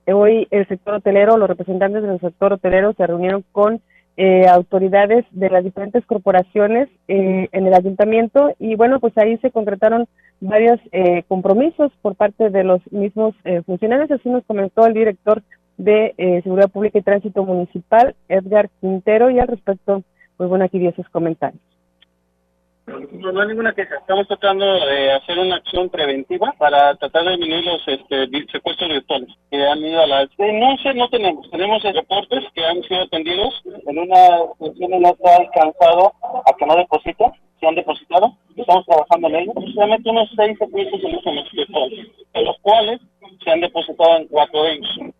[0.07, 3.83] hoy el sector hotelero, los representantes del sector hotelero se reunieron con
[4.17, 8.55] eh, autoridades de las diferentes corporaciones eh, en el ayuntamiento.
[8.59, 10.07] Y bueno, pues ahí se concretaron
[10.41, 15.43] varios eh, compromisos por parte de los mismos funcionarios, así nos comentó el director
[15.79, 20.03] de Seguridad Pública y Tránsito Municipal, Edgar Quintero, y al respecto,
[20.37, 21.76] pues bueno, aquí dio sus comentarios.
[22.87, 23.97] No, no hay ninguna queja.
[23.97, 29.29] Estamos tratando de hacer una acción preventiva para tratar de disminuir los este, secuestros virtuales
[29.51, 30.23] que han ido a la...
[30.39, 31.51] No sé, no tenemos.
[31.51, 33.61] Tenemos reportes que han sido atendidos.
[33.87, 36.13] En una sesión no se ha alcanzado
[36.47, 37.33] a que no depositen.
[37.59, 38.37] Se han depositado.
[38.55, 39.53] Estamos trabajando en ello.
[39.75, 43.01] Solamente unos seis secuestros en de los cuales
[43.43, 45.17] se han depositado en cuatro de ellos.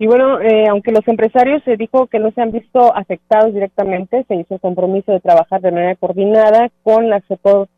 [0.00, 4.24] Y bueno, eh, aunque los empresarios se dijo que no se han visto afectados directamente,
[4.28, 7.24] se hizo el compromiso de trabajar de manera coordinada con las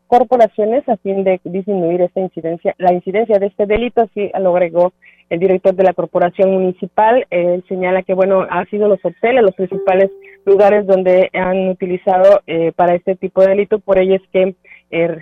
[0.05, 4.93] corporaciones a fin de disminuir esta incidencia, la incidencia de este delito, así lo agregó
[5.31, 7.25] el director de la corporación municipal.
[7.31, 10.11] Él señala que, bueno, han sido los hoteles los principales
[10.45, 14.55] lugares donde han utilizado eh, para este tipo de delito, por ello es que
[14.91, 15.17] eh,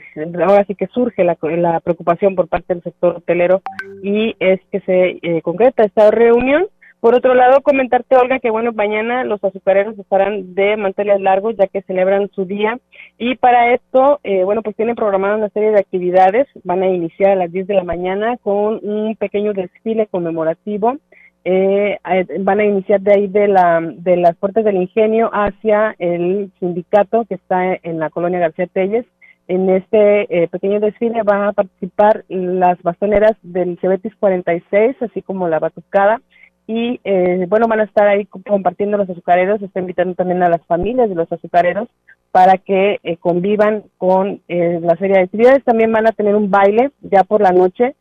[0.45, 3.61] ahora sí que surge la, la, preocupación por parte del sector hotelero
[4.01, 6.65] y es que se concreta esta reunión
[6.99, 11.67] por otro lado, comentarte, Olga, que bueno, mañana los azucareros estarán de manteles largos ya
[11.67, 12.77] que celebran su día
[13.17, 16.47] y para esto, eh, bueno, pues tienen programada una serie de actividades.
[16.63, 20.97] Van a iniciar a las 10 de la mañana con un pequeño desfile conmemorativo.
[21.45, 21.97] Eh,
[22.41, 27.23] van a iniciar de ahí de, la, de las puertas del ingenio hacia el sindicato
[27.25, 29.05] que está en la colonia García Telles.
[29.47, 35.47] En este eh, pequeño desfile van a participar las bastoneras del Cebetis 46, así como
[35.47, 36.21] la batucada
[36.70, 40.63] y eh, bueno, van a estar ahí compartiendo los azucareros, está invitando también a las
[40.67, 41.89] familias de los azucareros
[42.32, 45.63] para que eh, convivan con eh, la serie de actividades.
[45.63, 47.95] También van a tener un baile ya por la noche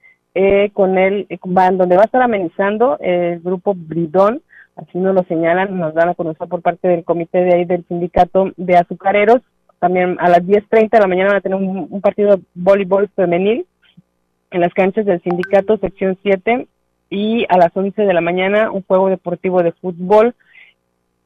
[0.75, 4.41] con él, van, donde va a estar amenizando el grupo Bridón,
[4.77, 7.85] así nos lo señalan, nos dan a conocer por parte del comité de ahí del
[7.89, 9.41] sindicato de azucareros.
[9.81, 13.09] También a las 10.30 de la mañana van a tener un, un partido de voleibol
[13.16, 13.66] femenil
[14.53, 16.69] en las canchas del sindicato sección 7
[17.11, 20.35] y a las 11 de la mañana un juego deportivo de fútbol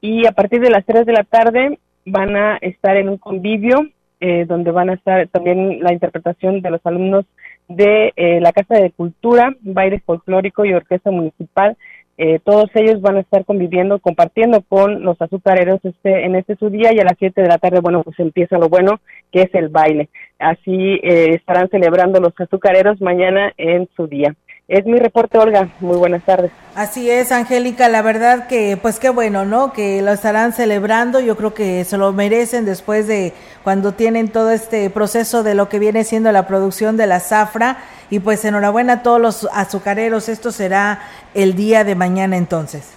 [0.01, 3.87] y a partir de las 3 de la tarde van a estar en un convivio
[4.21, 7.25] eh, donde van a estar también la interpretación de los alumnos
[7.69, 11.77] de eh, la Casa de Cultura, baile folclórico y orquesta municipal
[12.19, 16.69] eh, todos ellos van a estar conviviendo, compartiendo con los azucareros este, en este su
[16.69, 19.01] día y a las 7 de la tarde, bueno, pues empieza lo bueno,
[19.33, 20.09] que es el baile.
[20.39, 24.35] Así eh, estarán celebrando los azucareros mañana en su día.
[24.73, 25.69] Es mi reporte, Olga.
[25.81, 26.51] Muy buenas tardes.
[26.75, 27.91] Así es, Angélica.
[27.91, 29.75] La verdad que, pues qué bueno, ¿no?
[29.75, 31.21] Que lo estarán celebrando.
[31.21, 35.69] Yo creo que se lo merecen después de cuando tienen todo este proceso de lo
[35.69, 37.81] que viene siendo la producción de la zafra.
[38.09, 40.31] Y pues enhorabuena a todos los azucareros.
[40.31, 41.01] Esto será
[41.35, 42.95] el día de mañana entonces.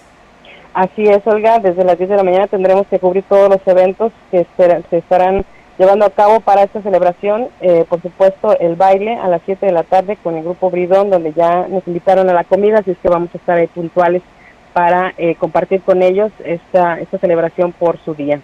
[0.74, 1.60] Así es, Olga.
[1.60, 5.44] Desde las 10 de la mañana tendremos que cubrir todos los eventos que se estarán
[5.78, 9.72] llevando a cabo para esta celebración, eh, por supuesto, el baile a las 7 de
[9.72, 12.98] la tarde con el grupo Bridón, donde ya nos invitaron a la comida, así es
[12.98, 14.22] que vamos a estar ahí puntuales
[14.74, 18.42] para eh, compartir con ellos esta, esta celebración por su día.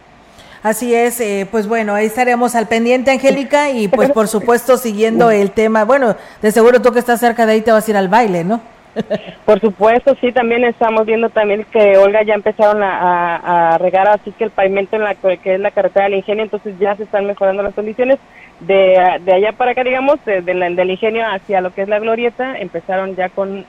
[0.63, 5.31] Así es, eh, pues bueno, ahí estaremos al pendiente, Angélica, y pues por supuesto siguiendo
[5.31, 5.85] el tema.
[5.85, 8.43] Bueno, de seguro tú que estás cerca de ahí te vas a ir al baile,
[8.43, 8.61] ¿no?
[9.45, 14.43] Por supuesto, sí, también estamos viendo también que Olga ya empezaron a, regar así que
[14.45, 17.63] el pavimento en la que es la carretera del ingenio, entonces ya se están mejorando
[17.63, 18.19] las condiciones.
[18.59, 23.15] De, allá para acá, digamos, de, del ingenio hacia lo que es la glorieta, empezaron
[23.15, 23.65] ya con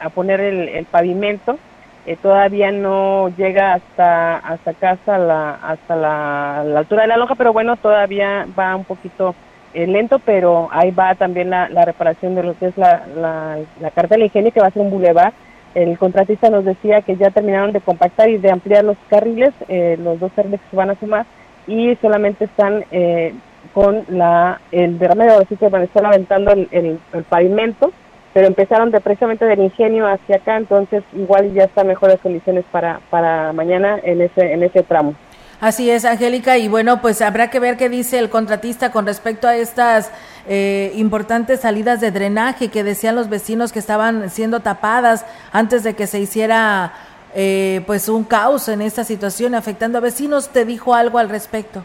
[0.00, 1.58] a poner el, pavimento.
[2.06, 7.34] Eh, todavía no llega hasta hasta acá, hasta la, hasta la altura de la lonja,
[7.34, 9.34] pero bueno, todavía va un poquito
[9.74, 14.18] eh, lento, pero ahí va también la, reparación de lo que es la, la, la
[14.18, 15.32] ingenio, que va a ser un bulevar.
[15.74, 19.98] El contratista nos decía que ya terminaron de compactar y de ampliar los carriles, eh,
[20.00, 21.26] los dos carriles que se van a sumar,
[21.66, 23.34] y solamente están eh,
[23.72, 27.92] con la, el derrame de van a estar aventando el, el, pavimento,
[28.32, 33.00] pero empezaron de, precisamente del ingenio hacia acá, entonces igual ya están mejores condiciones para,
[33.10, 35.14] para mañana en ese, en ese tramo.
[35.60, 39.46] Así es, Angélica, y bueno, pues habrá que ver qué dice el contratista con respecto
[39.48, 40.10] a estas
[40.48, 45.94] eh, importantes salidas de drenaje que decían los vecinos que estaban siendo tapadas antes de
[45.94, 46.92] que se hiciera
[47.34, 50.50] eh, pues un caos en esta situación afectando a vecinos.
[50.50, 51.82] ¿Te dijo algo al respecto?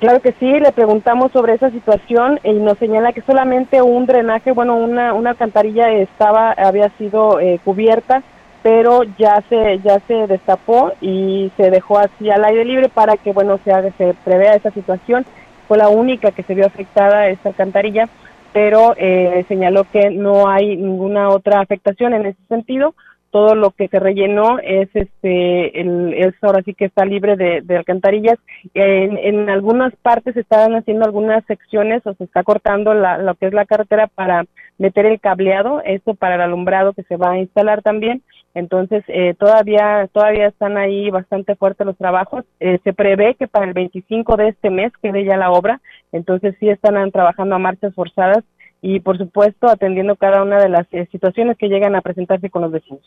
[0.00, 4.52] Claro que sí, le preguntamos sobre esa situación y nos señala que solamente un drenaje,
[4.52, 8.22] bueno, una, una alcantarilla estaba, había sido eh, cubierta
[8.66, 13.32] pero ya se ya se destapó y se dejó así al aire libre para que
[13.32, 15.24] bueno se haga, se prevea esa situación.
[15.68, 18.08] Fue la única que se vio afectada esta alcantarilla
[18.52, 22.96] pero eh, señaló que no hay ninguna otra afectación en ese sentido
[23.36, 27.76] todo lo que se rellenó es este el, es ahora sí que está libre de,
[27.76, 28.38] alcantarillas
[28.72, 33.48] en, en, algunas partes están haciendo algunas secciones o se está cortando la, lo que
[33.48, 34.46] es la carretera para
[34.78, 38.22] meter el cableado esto para el alumbrado que se va a instalar también
[38.54, 42.42] entonces, eh, todavía, todavía están ahí bastante fuertes los trabajos.
[42.58, 45.82] Eh, se prevé que para el 25 de este mes quede ya la obra.
[46.10, 48.44] Entonces, sí están trabajando a marchas forzadas
[48.82, 52.62] y, por supuesto, atendiendo cada una de las eh, situaciones que llegan a presentarse con
[52.62, 53.02] los vecinos.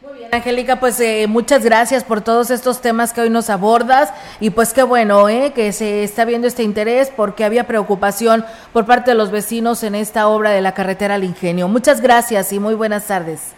[0.00, 4.50] Muy bien, Angélica, pues muchas gracias por todos estos temas que hoy nos abordas y
[4.50, 9.10] pues qué bueno eh, que se está viendo este interés porque había preocupación por parte
[9.10, 11.66] de los vecinos en esta obra de la carretera al ingenio.
[11.66, 13.57] Muchas gracias y muy buenas tardes.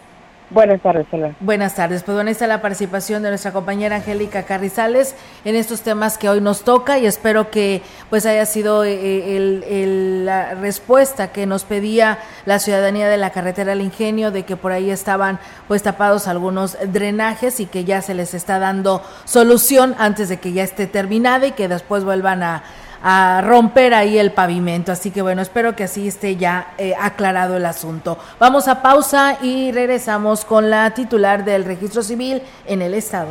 [0.51, 1.07] Buenas tardes,
[1.39, 2.03] Buenas tardes.
[2.03, 6.41] Pues bueno, está la participación de nuestra compañera Angélica Carrizales en estos temas que hoy
[6.41, 12.19] nos toca y espero que pues haya sido eh, eh, la respuesta que nos pedía
[12.47, 15.39] la ciudadanía de la carretera al ingenio de que por ahí estaban
[15.69, 20.53] pues tapados algunos drenajes y que ya se les está dando solución antes de que
[20.53, 22.65] ya esté terminada y que después vuelvan a
[23.03, 24.93] a romper ahí el pavimento.
[24.93, 28.19] Así que bueno, espero que así esté ya eh, aclarado el asunto.
[28.39, 33.29] Vamos a pausa y regresamos con la titular del registro civil en el estado.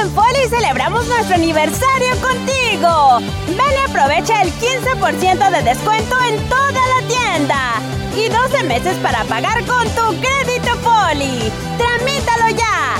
[0.00, 3.18] En Poli celebramos nuestro aniversario contigo.
[3.48, 7.80] Ven y aprovecha el 15% de descuento en toda la tienda.
[8.16, 11.50] Y 12 meses para pagar con tu crédito Poli.
[11.76, 12.94] Tramítalo ya.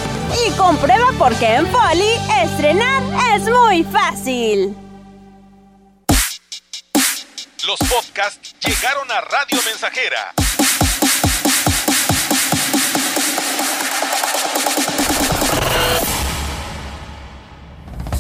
[0.45, 3.03] Y comprueba por qué en Poli estrenar
[3.35, 4.77] es muy fácil.
[7.65, 10.35] Los podcasts llegaron a Radio Mensajera.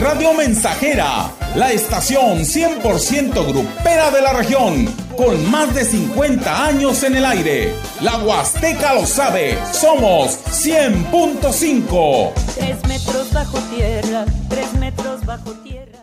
[0.00, 7.16] Radio Mensajera, la estación 100% grupera de la región, con más de 50 años en
[7.16, 7.74] el aire.
[8.00, 12.32] La Huasteca lo sabe, somos 100.5.
[12.54, 15.98] Tres metros bajo tierra, tres metros bajo tierra.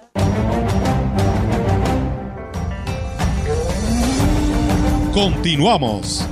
[5.11, 6.27] Continuamos.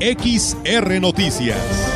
[0.00, 1.95] XR Noticias.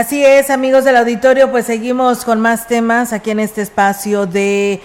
[0.00, 4.80] Así es, amigos del auditorio, pues seguimos con más temas aquí en este espacio de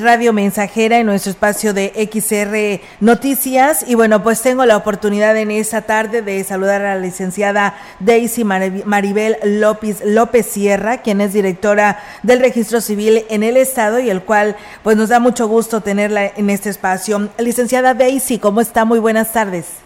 [0.00, 3.84] Radio Mensajera, en nuestro espacio de XR Noticias.
[3.86, 8.42] Y bueno, pues tengo la oportunidad en esta tarde de saludar a la licenciada Daisy
[8.42, 14.22] Maribel López, López Sierra, quien es directora del Registro Civil en el Estado y el
[14.22, 17.28] cual pues nos da mucho gusto tenerla en este espacio.
[17.38, 18.84] Licenciada Daisy, ¿cómo está?
[18.84, 19.85] Muy buenas tardes.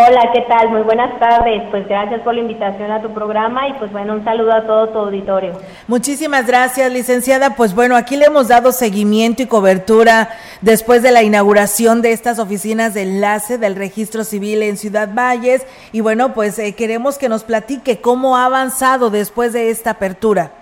[0.00, 0.70] Hola, ¿qué tal?
[0.70, 1.64] Muy buenas tardes.
[1.72, 4.90] Pues gracias por la invitación a tu programa y pues bueno, un saludo a todo
[4.90, 5.60] tu auditorio.
[5.88, 7.56] Muchísimas gracias, licenciada.
[7.56, 10.28] Pues bueno, aquí le hemos dado seguimiento y cobertura
[10.60, 15.66] después de la inauguración de estas oficinas de enlace del registro civil en Ciudad Valles
[15.90, 20.57] y bueno, pues eh, queremos que nos platique cómo ha avanzado después de esta apertura.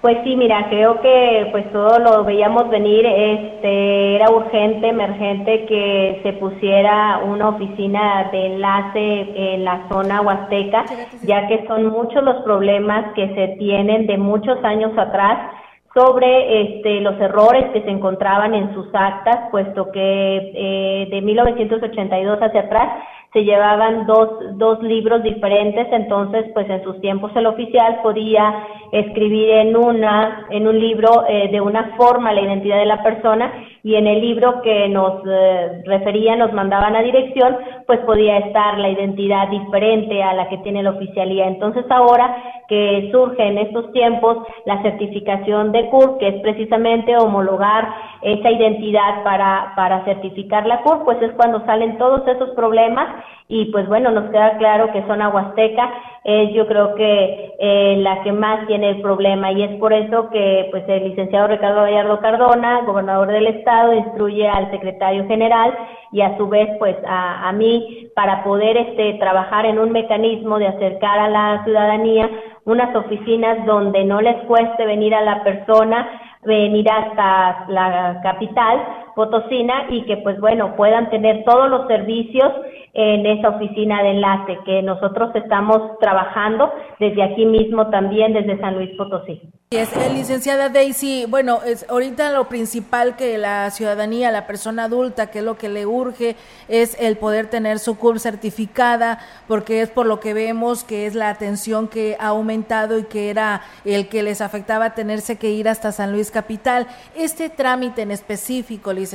[0.00, 6.20] Pues sí, mira, creo que pues todo lo veíamos venir, este, era urgente, emergente que
[6.22, 10.84] se pusiera una oficina de enlace en la zona huasteca,
[11.24, 15.50] ya que son muchos los problemas que se tienen de muchos años atrás
[15.92, 22.38] sobre este, los errores que se encontraban en sus actas, puesto que eh, de 1982
[22.40, 28.00] hacia atrás se llevaban dos, dos libros diferentes, entonces pues en sus tiempos el oficial
[28.02, 33.02] podía escribir en una, en un libro eh, de una forma la identidad de la
[33.02, 33.52] persona
[33.82, 37.56] y en el libro que nos eh, referían, nos mandaban a dirección,
[37.86, 41.48] pues podía estar la identidad diferente a la que tiene la oficialía.
[41.48, 42.34] Entonces ahora
[42.68, 47.88] que surge en estos tiempos la certificación de CUR, que es precisamente homologar
[48.22, 53.08] esa identidad para, para certificar la CUR, pues es cuando salen todos esos problemas
[53.48, 55.90] y pues bueno, nos queda claro que zona huasteca
[56.24, 60.28] es yo creo que eh, la que más tiene el problema y es por eso
[60.28, 65.74] que pues el licenciado Ricardo Gallardo Cardona, gobernador del estado, instruye al secretario general
[66.12, 70.58] y a su vez pues a, a mí para poder este trabajar en un mecanismo
[70.58, 72.28] de acercar a la ciudadanía
[72.66, 76.06] unas oficinas donde no les cueste venir a la persona,
[76.44, 78.78] venir hasta la capital
[79.18, 82.52] Potosina y que pues bueno puedan tener todos los servicios
[82.94, 88.76] en esa oficina de enlace que nosotros estamos trabajando desde aquí mismo también desde San
[88.76, 89.42] Luis Potosí.
[89.70, 95.30] Es, eh, licenciada Daisy, bueno, es ahorita lo principal que la ciudadanía, la persona adulta,
[95.30, 96.36] que es lo que le urge,
[96.68, 101.14] es el poder tener su CUR certificada, porque es por lo que vemos que es
[101.14, 105.68] la atención que ha aumentado y que era el que les afectaba tenerse que ir
[105.68, 106.86] hasta San Luis Capital.
[107.14, 109.07] Este trámite en específico, licenciada,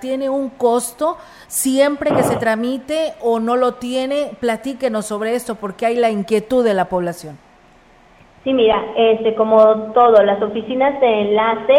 [0.00, 4.30] ¿tiene un costo siempre que se tramite o no lo tiene?
[4.40, 7.38] Platíquenos sobre esto, porque hay la inquietud de la población.
[8.44, 11.74] Sí, mira, este, como todo, las oficinas de enlace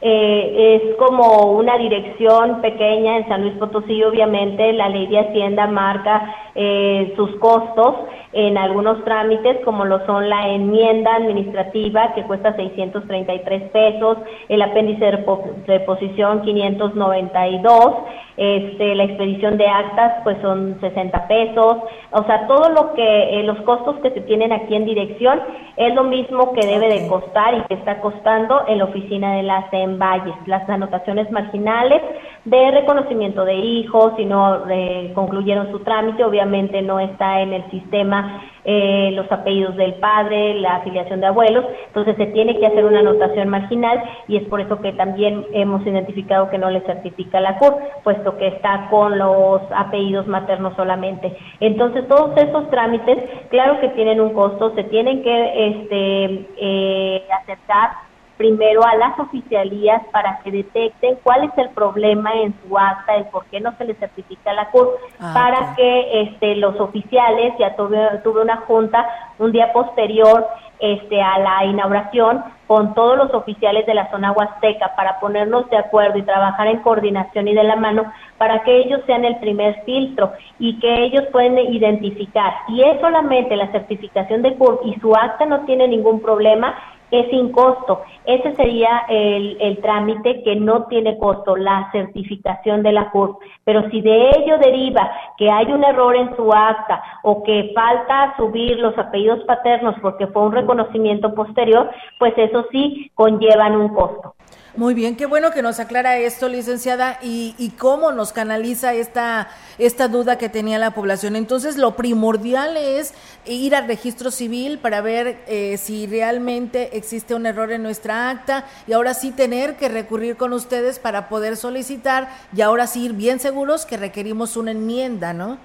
[0.00, 5.66] eh, es como una dirección pequeña en San Luis Potosí, obviamente la ley de Hacienda
[5.66, 7.94] marca eh, sus costos
[8.32, 14.18] en algunos trámites, como lo son la enmienda administrativa, que cuesta 633 pesos,
[14.50, 15.24] el apéndice de
[15.66, 17.94] reposición 592,
[18.36, 21.78] este, la expedición de actas, pues son 60 pesos,
[22.10, 25.40] o sea, todo lo que, eh, los costos que se tienen aquí en dirección
[25.78, 29.44] es lo mismo que debe de costar y que está costando en la oficina de
[29.44, 32.02] las en Valles, las anotaciones marginales
[32.44, 37.68] de reconocimiento de hijos, si no eh, concluyeron su trámite, obviamente no está en el
[37.70, 42.84] sistema eh, los apellidos del padre, la afiliación de abuelos, entonces se tiene que hacer
[42.84, 47.40] una anotación marginal y es por eso que también hemos identificado que no le certifica
[47.40, 51.36] la CUR, puesto que está con los apellidos maternos solamente.
[51.60, 53.18] Entonces todos esos trámites,
[53.50, 58.05] claro que tienen un costo, se tienen que este, eh, aceptar
[58.36, 63.24] primero a las oficialías para que detecten cuál es el problema en su acta, el
[63.26, 67.76] por qué no se le certifica la CUR, ah, para que este, los oficiales, ya
[67.76, 69.06] tuve, tuve una junta
[69.38, 70.46] un día posterior
[70.78, 75.78] este, a la inauguración con todos los oficiales de la zona huasteca para ponernos de
[75.78, 79.82] acuerdo y trabajar en coordinación y de la mano para que ellos sean el primer
[79.84, 82.52] filtro y que ellos pueden identificar.
[82.68, 86.74] Y es solamente la certificación de CUR y su acta no tiene ningún problema,
[87.10, 88.02] es sin costo.
[88.24, 93.38] Ese sería el, el, trámite que no tiene costo, la certificación de la CURP.
[93.64, 98.34] Pero si de ello deriva que hay un error en su acta o que falta
[98.36, 104.35] subir los apellidos paternos porque fue un reconocimiento posterior, pues eso sí conllevan un costo.
[104.76, 109.48] Muy bien, qué bueno que nos aclara esto, licenciada, y, y, cómo nos canaliza esta,
[109.78, 111.34] esta duda que tenía la población.
[111.34, 113.14] Entonces, lo primordial es
[113.46, 118.66] ir al registro civil para ver eh, si realmente existe un error en nuestra acta
[118.86, 123.14] y ahora sí tener que recurrir con ustedes para poder solicitar y ahora sí ir
[123.14, 125.56] bien seguros que requerimos una enmienda, ¿no?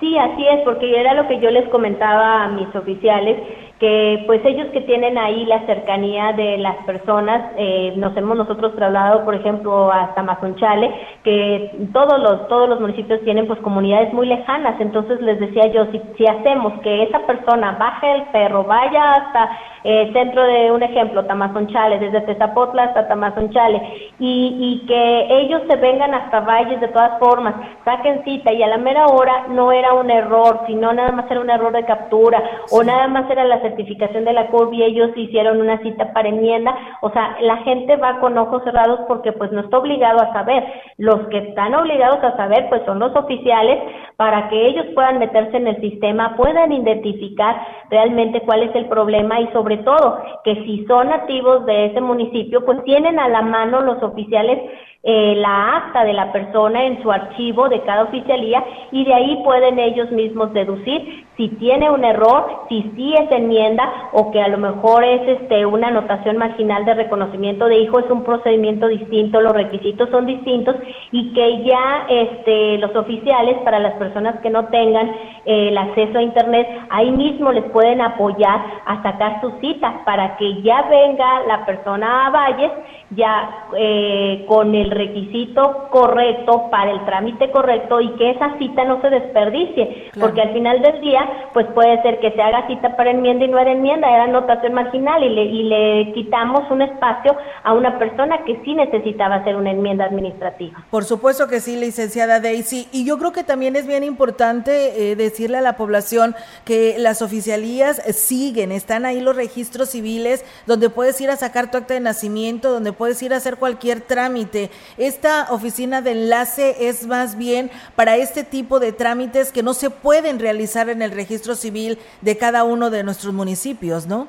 [0.00, 4.44] Sí, así es, porque era lo que yo les comentaba a mis oficiales que pues
[4.44, 9.36] ellos que tienen ahí la cercanía de las personas, eh, nos hemos nosotros trasladado, por
[9.36, 15.20] ejemplo, hasta Mazunchale, que todos los, todos los municipios tienen pues comunidades muy lejanas, entonces
[15.20, 19.50] les decía yo, si, si hacemos que esa persona baje el perro, vaya hasta
[19.84, 25.76] el centro de un ejemplo, Tamazunchale, desde Tezapotla hasta Tamazunchale, y, y que ellos se
[25.76, 27.54] vengan hasta Valles de todas formas,
[27.84, 31.40] saquen cita y a la mera hora no era un error, sino nada más era
[31.40, 35.10] un error de captura o nada más era la certificación de la CURB y ellos
[35.16, 39.52] hicieron una cita para enmienda, o sea, la gente va con ojos cerrados porque pues
[39.52, 40.64] no está obligado a saber.
[40.96, 43.78] Los que están obligados a saber pues son los oficiales
[44.16, 47.56] para que ellos puedan meterse en el sistema, puedan identificar
[47.90, 52.64] realmente cuál es el problema y sobre todo que si son nativos de ese municipio
[52.64, 54.58] pues tienen a la mano los oficiales
[55.04, 59.40] eh, la acta de la persona en su archivo de cada oficialía y de ahí
[59.44, 64.48] pueden ellos mismos deducir si tiene un error, si sí es enmienda o que a
[64.48, 69.40] lo mejor es este una anotación marginal de reconocimiento de hijo, es un procedimiento distinto,
[69.40, 70.74] los requisitos son distintos
[71.12, 75.08] y que ya este los oficiales para las personas que no tengan
[75.44, 80.36] eh, el acceso a internet, ahí mismo les pueden apoyar a sacar sus citas para
[80.38, 82.72] que ya venga la persona a Valles
[83.10, 89.00] ya eh, con el requisito correcto para el trámite correcto y que esa cita no
[89.00, 93.10] se desperdicie, porque al final del día, pues puede ser que se haga cita para
[93.10, 97.36] enmienda y no era enmienda, era anotación marginal y le, y le quitamos un espacio
[97.62, 100.84] a una persona que sí necesitaba hacer una enmienda administrativa.
[100.90, 105.16] Por supuesto que sí, licenciada Daisy, y yo creo que también es bien importante eh,
[105.16, 111.20] decirle a la población que las oficialías siguen, están ahí los registros civiles donde puedes
[111.20, 114.70] ir a sacar tu acta de nacimiento, donde puedes ir a hacer cualquier trámite.
[114.96, 119.90] Esta oficina de enlace es más bien para este tipo de trámites que no se
[119.90, 124.26] pueden realizar en el registro civil de cada uno de nuestros municipios, ¿no?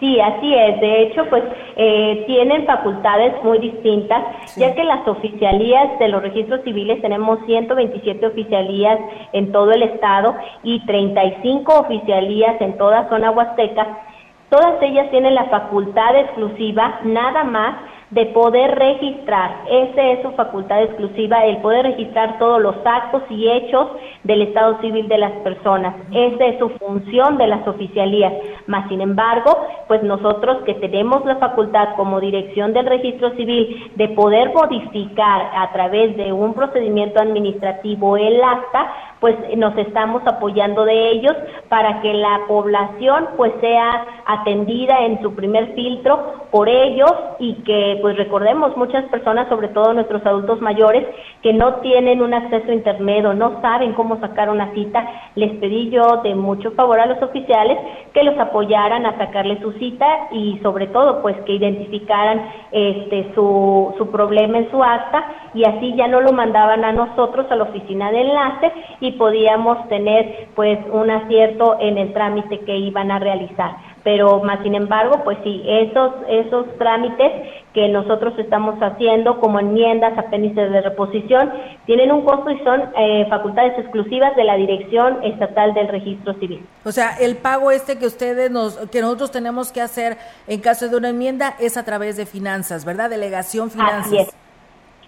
[0.00, 0.80] Sí, así es.
[0.80, 1.42] De hecho, pues
[1.76, 4.22] eh, tienen facultades muy distintas,
[4.56, 8.98] ya que las oficialías de los registros civiles tenemos 127 oficialías
[9.32, 13.86] en todo el estado y 35 oficialías en toda zona huasteca
[14.50, 17.76] Todas ellas tienen la facultad exclusiva nada más
[18.10, 23.48] de poder registrar, esa es su facultad exclusiva, el poder registrar todos los actos y
[23.50, 23.88] hechos
[24.24, 25.94] del estado civil de las personas.
[26.10, 28.32] Esa es su función de las oficialías.
[28.66, 34.08] Más sin embargo, pues nosotros que tenemos la facultad como dirección del registro civil de
[34.08, 38.90] poder modificar a través de un procedimiento administrativo el acta,
[39.20, 41.34] pues nos estamos apoyando de ellos
[41.68, 47.98] para que la población pues sea atendida en su primer filtro por ellos y que
[48.00, 51.06] pues recordemos muchas personas, sobre todo nuestros adultos mayores,
[51.42, 55.52] que no tienen un acceso a internet o no saben cómo sacar una cita, les
[55.58, 57.78] pedí yo de mucho favor a los oficiales
[58.12, 63.94] que los apoyaran a sacarle su cita y sobre todo pues que identificaran este su,
[63.98, 67.64] su problema en su acta y así ya no lo mandaban a nosotros a la
[67.64, 73.18] oficina de enlace y podíamos tener pues un acierto en el trámite que iban a
[73.18, 73.76] realizar
[74.08, 77.30] pero más sin embargo, pues sí, esos, esos trámites
[77.74, 81.52] que nosotros estamos haciendo como enmiendas, apéndices de reposición,
[81.84, 86.64] tienen un costo y son eh, facultades exclusivas de la Dirección Estatal del Registro Civil.
[86.86, 90.88] O sea, el pago este que ustedes nos, que nosotros tenemos que hacer en caso
[90.88, 93.10] de una enmienda es a través de finanzas, ¿verdad?
[93.10, 94.06] Delegación Finanzas.
[94.06, 94.34] Así es,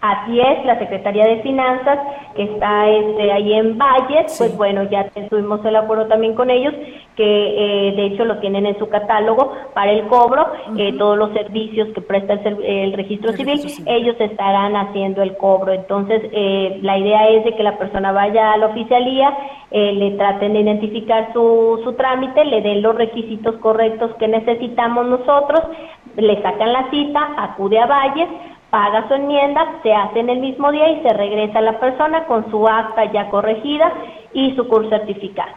[0.03, 1.99] la Secretaría de Finanzas,
[2.35, 6.73] que está este, ahí en Valles, pues bueno, ya tuvimos el acuerdo también con ellos,
[7.17, 10.47] que eh, de hecho lo tienen en su catálogo para el cobro,
[10.79, 15.73] eh, todos los servicios que presta el, registro, civil, ellos estarán haciendo el cobro.
[15.73, 19.37] Entonces, eh, la idea es de que la persona vaya a la oficialía,
[19.71, 25.61] le traten de identificar su, su trámite, le den los requisitos correctos que necesitamos nosotros,
[26.17, 28.29] le sacan la cita, acude a Valles,
[28.71, 32.25] paga su enmienda, se hace en el mismo día y se regresa a la persona
[32.27, 33.93] con su acta ya corregida
[34.33, 35.53] y su curso certificado.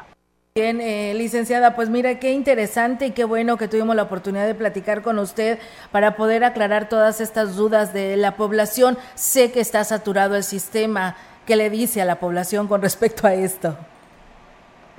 [0.55, 4.53] Bien, eh, licenciada, pues mira, qué interesante y qué bueno que tuvimos la oportunidad de
[4.53, 5.57] platicar con usted
[5.91, 8.97] para poder aclarar todas estas dudas de la población.
[9.15, 11.15] Sé que está saturado el sistema.
[11.47, 13.75] ¿Qué le dice a la población con respecto a esto?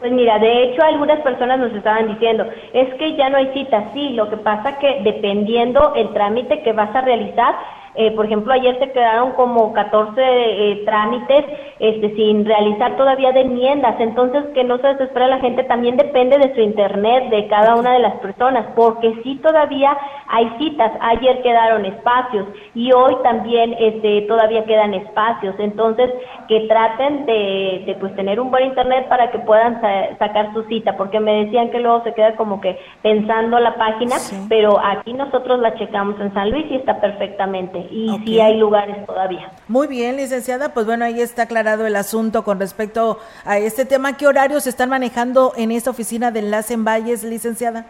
[0.01, 3.93] Pues mira, de hecho algunas personas nos estaban diciendo, es que ya no hay cita,
[3.95, 7.55] sí, lo que pasa que dependiendo el trámite que vas a realizar,
[7.97, 11.45] eh, por ejemplo, ayer se quedaron como 14 eh, trámites
[11.79, 13.95] este, sin realizar todavía de enmiendas.
[14.01, 17.93] Entonces, que no se desespera la gente también depende de su internet, de cada una
[17.93, 19.97] de las personas, porque sí todavía
[20.29, 20.91] hay citas.
[21.01, 25.55] Ayer quedaron espacios y hoy también este, todavía quedan espacios.
[25.59, 26.11] Entonces,
[26.49, 29.81] que traten de, pues tener un buen internet para que puedan
[30.19, 34.17] sacar su cita, porque me decían que luego se queda como que pensando la página,
[34.49, 39.05] pero aquí nosotros la checamos en San Luis y está perfectamente y sí hay lugares
[39.07, 39.51] todavía.
[39.69, 44.17] Muy bien, licenciada, pues bueno, ahí está aclarado el asunto con respecto a este tema.
[44.17, 47.87] ¿Qué horarios se están manejando en esta oficina de Enlace en Valles, licenciada?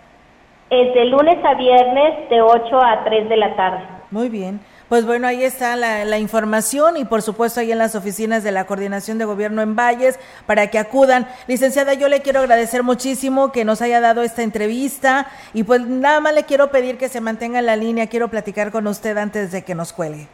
[0.70, 3.84] Es de lunes a viernes de 8 a 3 de la tarde.
[4.10, 4.60] Muy bien.
[4.94, 8.64] Pues bueno, ahí está la, información y por supuesto ahí en las oficinas de la
[8.64, 11.26] Coordinación de Gobierno en Valles para que acudan.
[11.48, 16.20] Licenciada, yo le quiero agradecer muchísimo que nos haya dado esta entrevista y pues nada
[16.20, 18.06] más le quiero pedir que se mantenga en la línea.
[18.06, 20.28] Quiero platicar con usted antes de que nos cuelgue.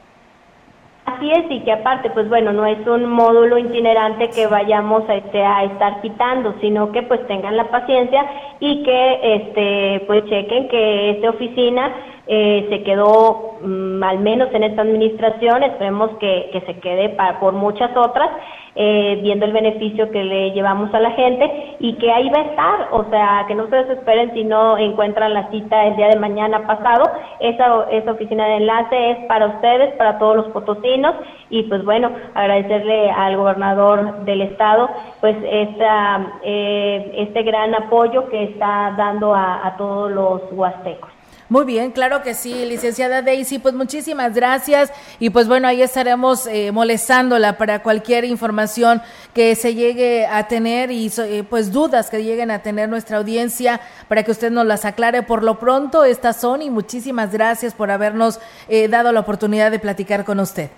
[1.08, 5.14] Así es, y que aparte, pues bueno, no es un módulo itinerante que vayamos a,
[5.14, 8.26] este, a estar quitando, sino que pues tengan la paciencia
[8.60, 11.90] y que este, pues chequen que esta oficina
[12.26, 17.40] eh, se quedó mm, al menos en esta administración, esperemos que, que se quede para,
[17.40, 18.28] por muchas otras,
[18.80, 22.44] eh, viendo el beneficio que le llevamos a la gente y que ahí va a
[22.44, 26.20] estar, o sea, que no se desesperen si no encuentran la cita el día de
[26.20, 27.10] mañana pasado.
[27.40, 31.16] Esa, esa oficina de enlace es para ustedes, para todos los potosinos
[31.50, 34.88] y pues bueno, agradecerle al gobernador del estado
[35.20, 41.17] pues esta, eh, este gran apoyo que está dando a, a todos los huastecos.
[41.50, 46.46] Muy bien, claro que sí, licenciada Daisy, pues muchísimas gracias y pues bueno, ahí estaremos
[46.46, 49.00] eh, molestándola para cualquier información
[49.32, 53.80] que se llegue a tener y eh, pues dudas que lleguen a tener nuestra audiencia
[54.08, 56.04] para que usted nos las aclare por lo pronto.
[56.04, 60.68] Estas son y muchísimas gracias por habernos eh, dado la oportunidad de platicar con usted.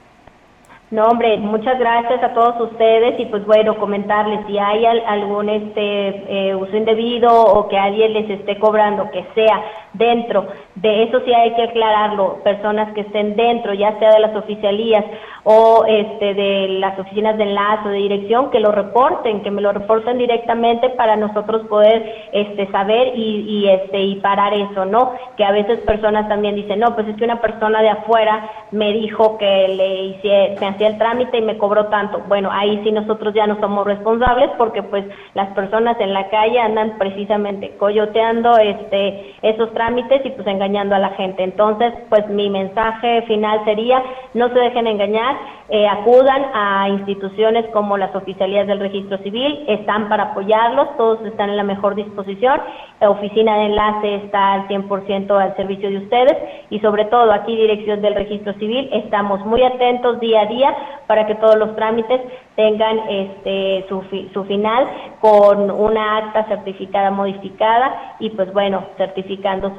[0.90, 6.48] No, hombre, muchas gracias a todos ustedes y pues bueno, comentarles si hay algún este
[6.48, 9.62] eh, uso indebido o que alguien les esté cobrando, que sea
[9.92, 14.34] dentro, de eso sí hay que aclararlo, personas que estén dentro, ya sea de las
[14.36, 15.04] oficialías
[15.44, 19.62] o este de las oficinas de enlace o de dirección, que lo reporten, que me
[19.62, 25.12] lo reporten directamente para nosotros poder este saber y, y este y parar eso, ¿no?
[25.36, 28.92] Que a veces personas también dicen, no, pues es que una persona de afuera me
[28.92, 32.22] dijo que le hice, me hacía el trámite y me cobró tanto.
[32.28, 36.60] Bueno, ahí sí nosotros ya no somos responsables porque pues las personas en la calle
[36.60, 41.42] andan precisamente coyoteando este esos y pues engañando a la gente.
[41.42, 44.02] Entonces, pues mi mensaje final sería,
[44.34, 45.36] no se dejen engañar,
[45.70, 51.48] eh, acudan a instituciones como las oficialías del registro civil, están para apoyarlos, todos están
[51.48, 52.60] en la mejor disposición,
[53.00, 56.36] la oficina de enlace está al 100% al servicio de ustedes
[56.68, 60.74] y sobre todo aquí Dirección del Registro Civil, estamos muy atentos día a día
[61.06, 62.20] para que todos los trámites
[62.56, 64.02] tengan este, su,
[64.34, 64.86] su final
[65.20, 69.69] con una acta certificada modificada y pues bueno, certificando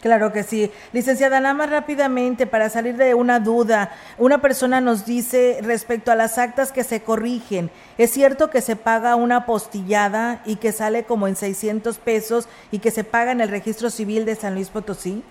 [0.00, 0.70] Claro que sí.
[0.92, 3.90] Licenciada, nada más rápidamente para salir de una duda.
[4.16, 8.76] Una persona nos dice respecto a las actas que se corrigen, ¿es cierto que se
[8.76, 13.40] paga una postillada y que sale como en 600 pesos y que se paga en
[13.40, 15.24] el registro civil de San Luis Potosí?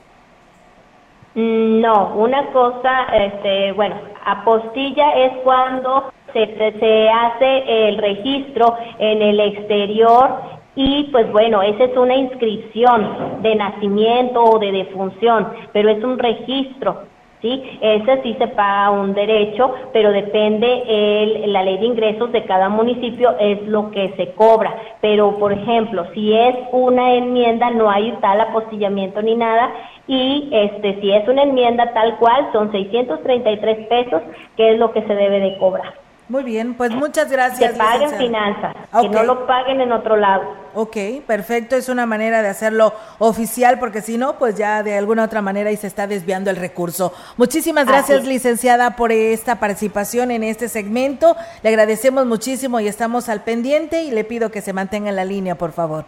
[1.36, 3.95] No, una cosa, este, bueno,
[4.26, 11.86] apostilla es cuando se, se hace el registro en el exterior y pues bueno, esa
[11.86, 16.99] es una inscripción de nacimiento o de defunción, pero es un registro,
[17.41, 17.80] ¿sí?
[17.82, 22.69] Ese sí se paga un derecho, pero depende el, la ley de ingresos de cada
[22.69, 24.75] municipio es lo que se cobra.
[25.01, 29.71] Pero, por ejemplo, si es una enmienda, no hay tal apostillamiento ni nada,
[30.07, 34.21] y este si es una enmienda tal cual, son 633 pesos,
[34.55, 36.07] que es lo que se debe de cobrar.
[36.30, 37.71] Muy bien, pues muchas gracias.
[37.71, 40.43] Que paguen finanzas, que no lo paguen en otro lado.
[40.73, 45.23] Ok, perfecto, es una manera de hacerlo oficial porque si no, pues ya de alguna
[45.23, 47.13] otra manera ahí se está desviando el recurso.
[47.38, 51.38] Muchísimas gracias, licenciada, por esta participación en este segmento.
[51.63, 55.25] Le agradecemos muchísimo y estamos al pendiente y le pido que se mantenga en la
[55.25, 56.05] línea, por favor.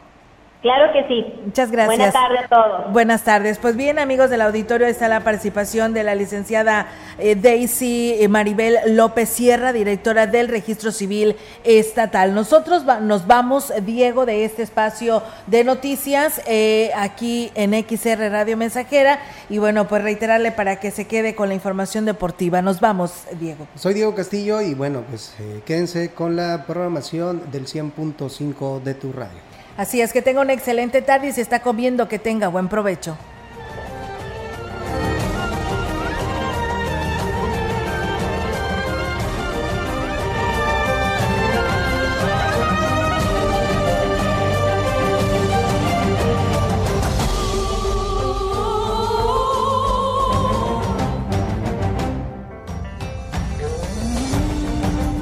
[0.62, 1.34] Claro que sí.
[1.46, 1.98] Muchas gracias.
[1.98, 2.92] Buenas tardes a todos.
[2.92, 3.58] Buenas tardes.
[3.60, 6.88] Pues bien, amigos del auditorio, está la participación de la licenciada
[7.18, 12.34] eh, Daisy eh, Maribel López Sierra, directora del Registro Civil Estatal.
[12.34, 19.20] Nosotros nos vamos, Diego, de este espacio de noticias eh, aquí en XR Radio Mensajera.
[19.50, 22.62] Y bueno, pues reiterarle para que se quede con la información deportiva.
[22.62, 23.66] Nos vamos, Diego.
[23.76, 29.49] Soy Diego Castillo y bueno, pues quédense con la programación del 100.5 de tu radio.
[29.80, 33.18] Así es que tenga una excelente tarde y se está comiendo, que tenga buen provecho.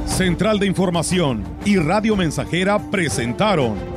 [0.08, 3.97] Central de Información y Radio Mensajera presentaron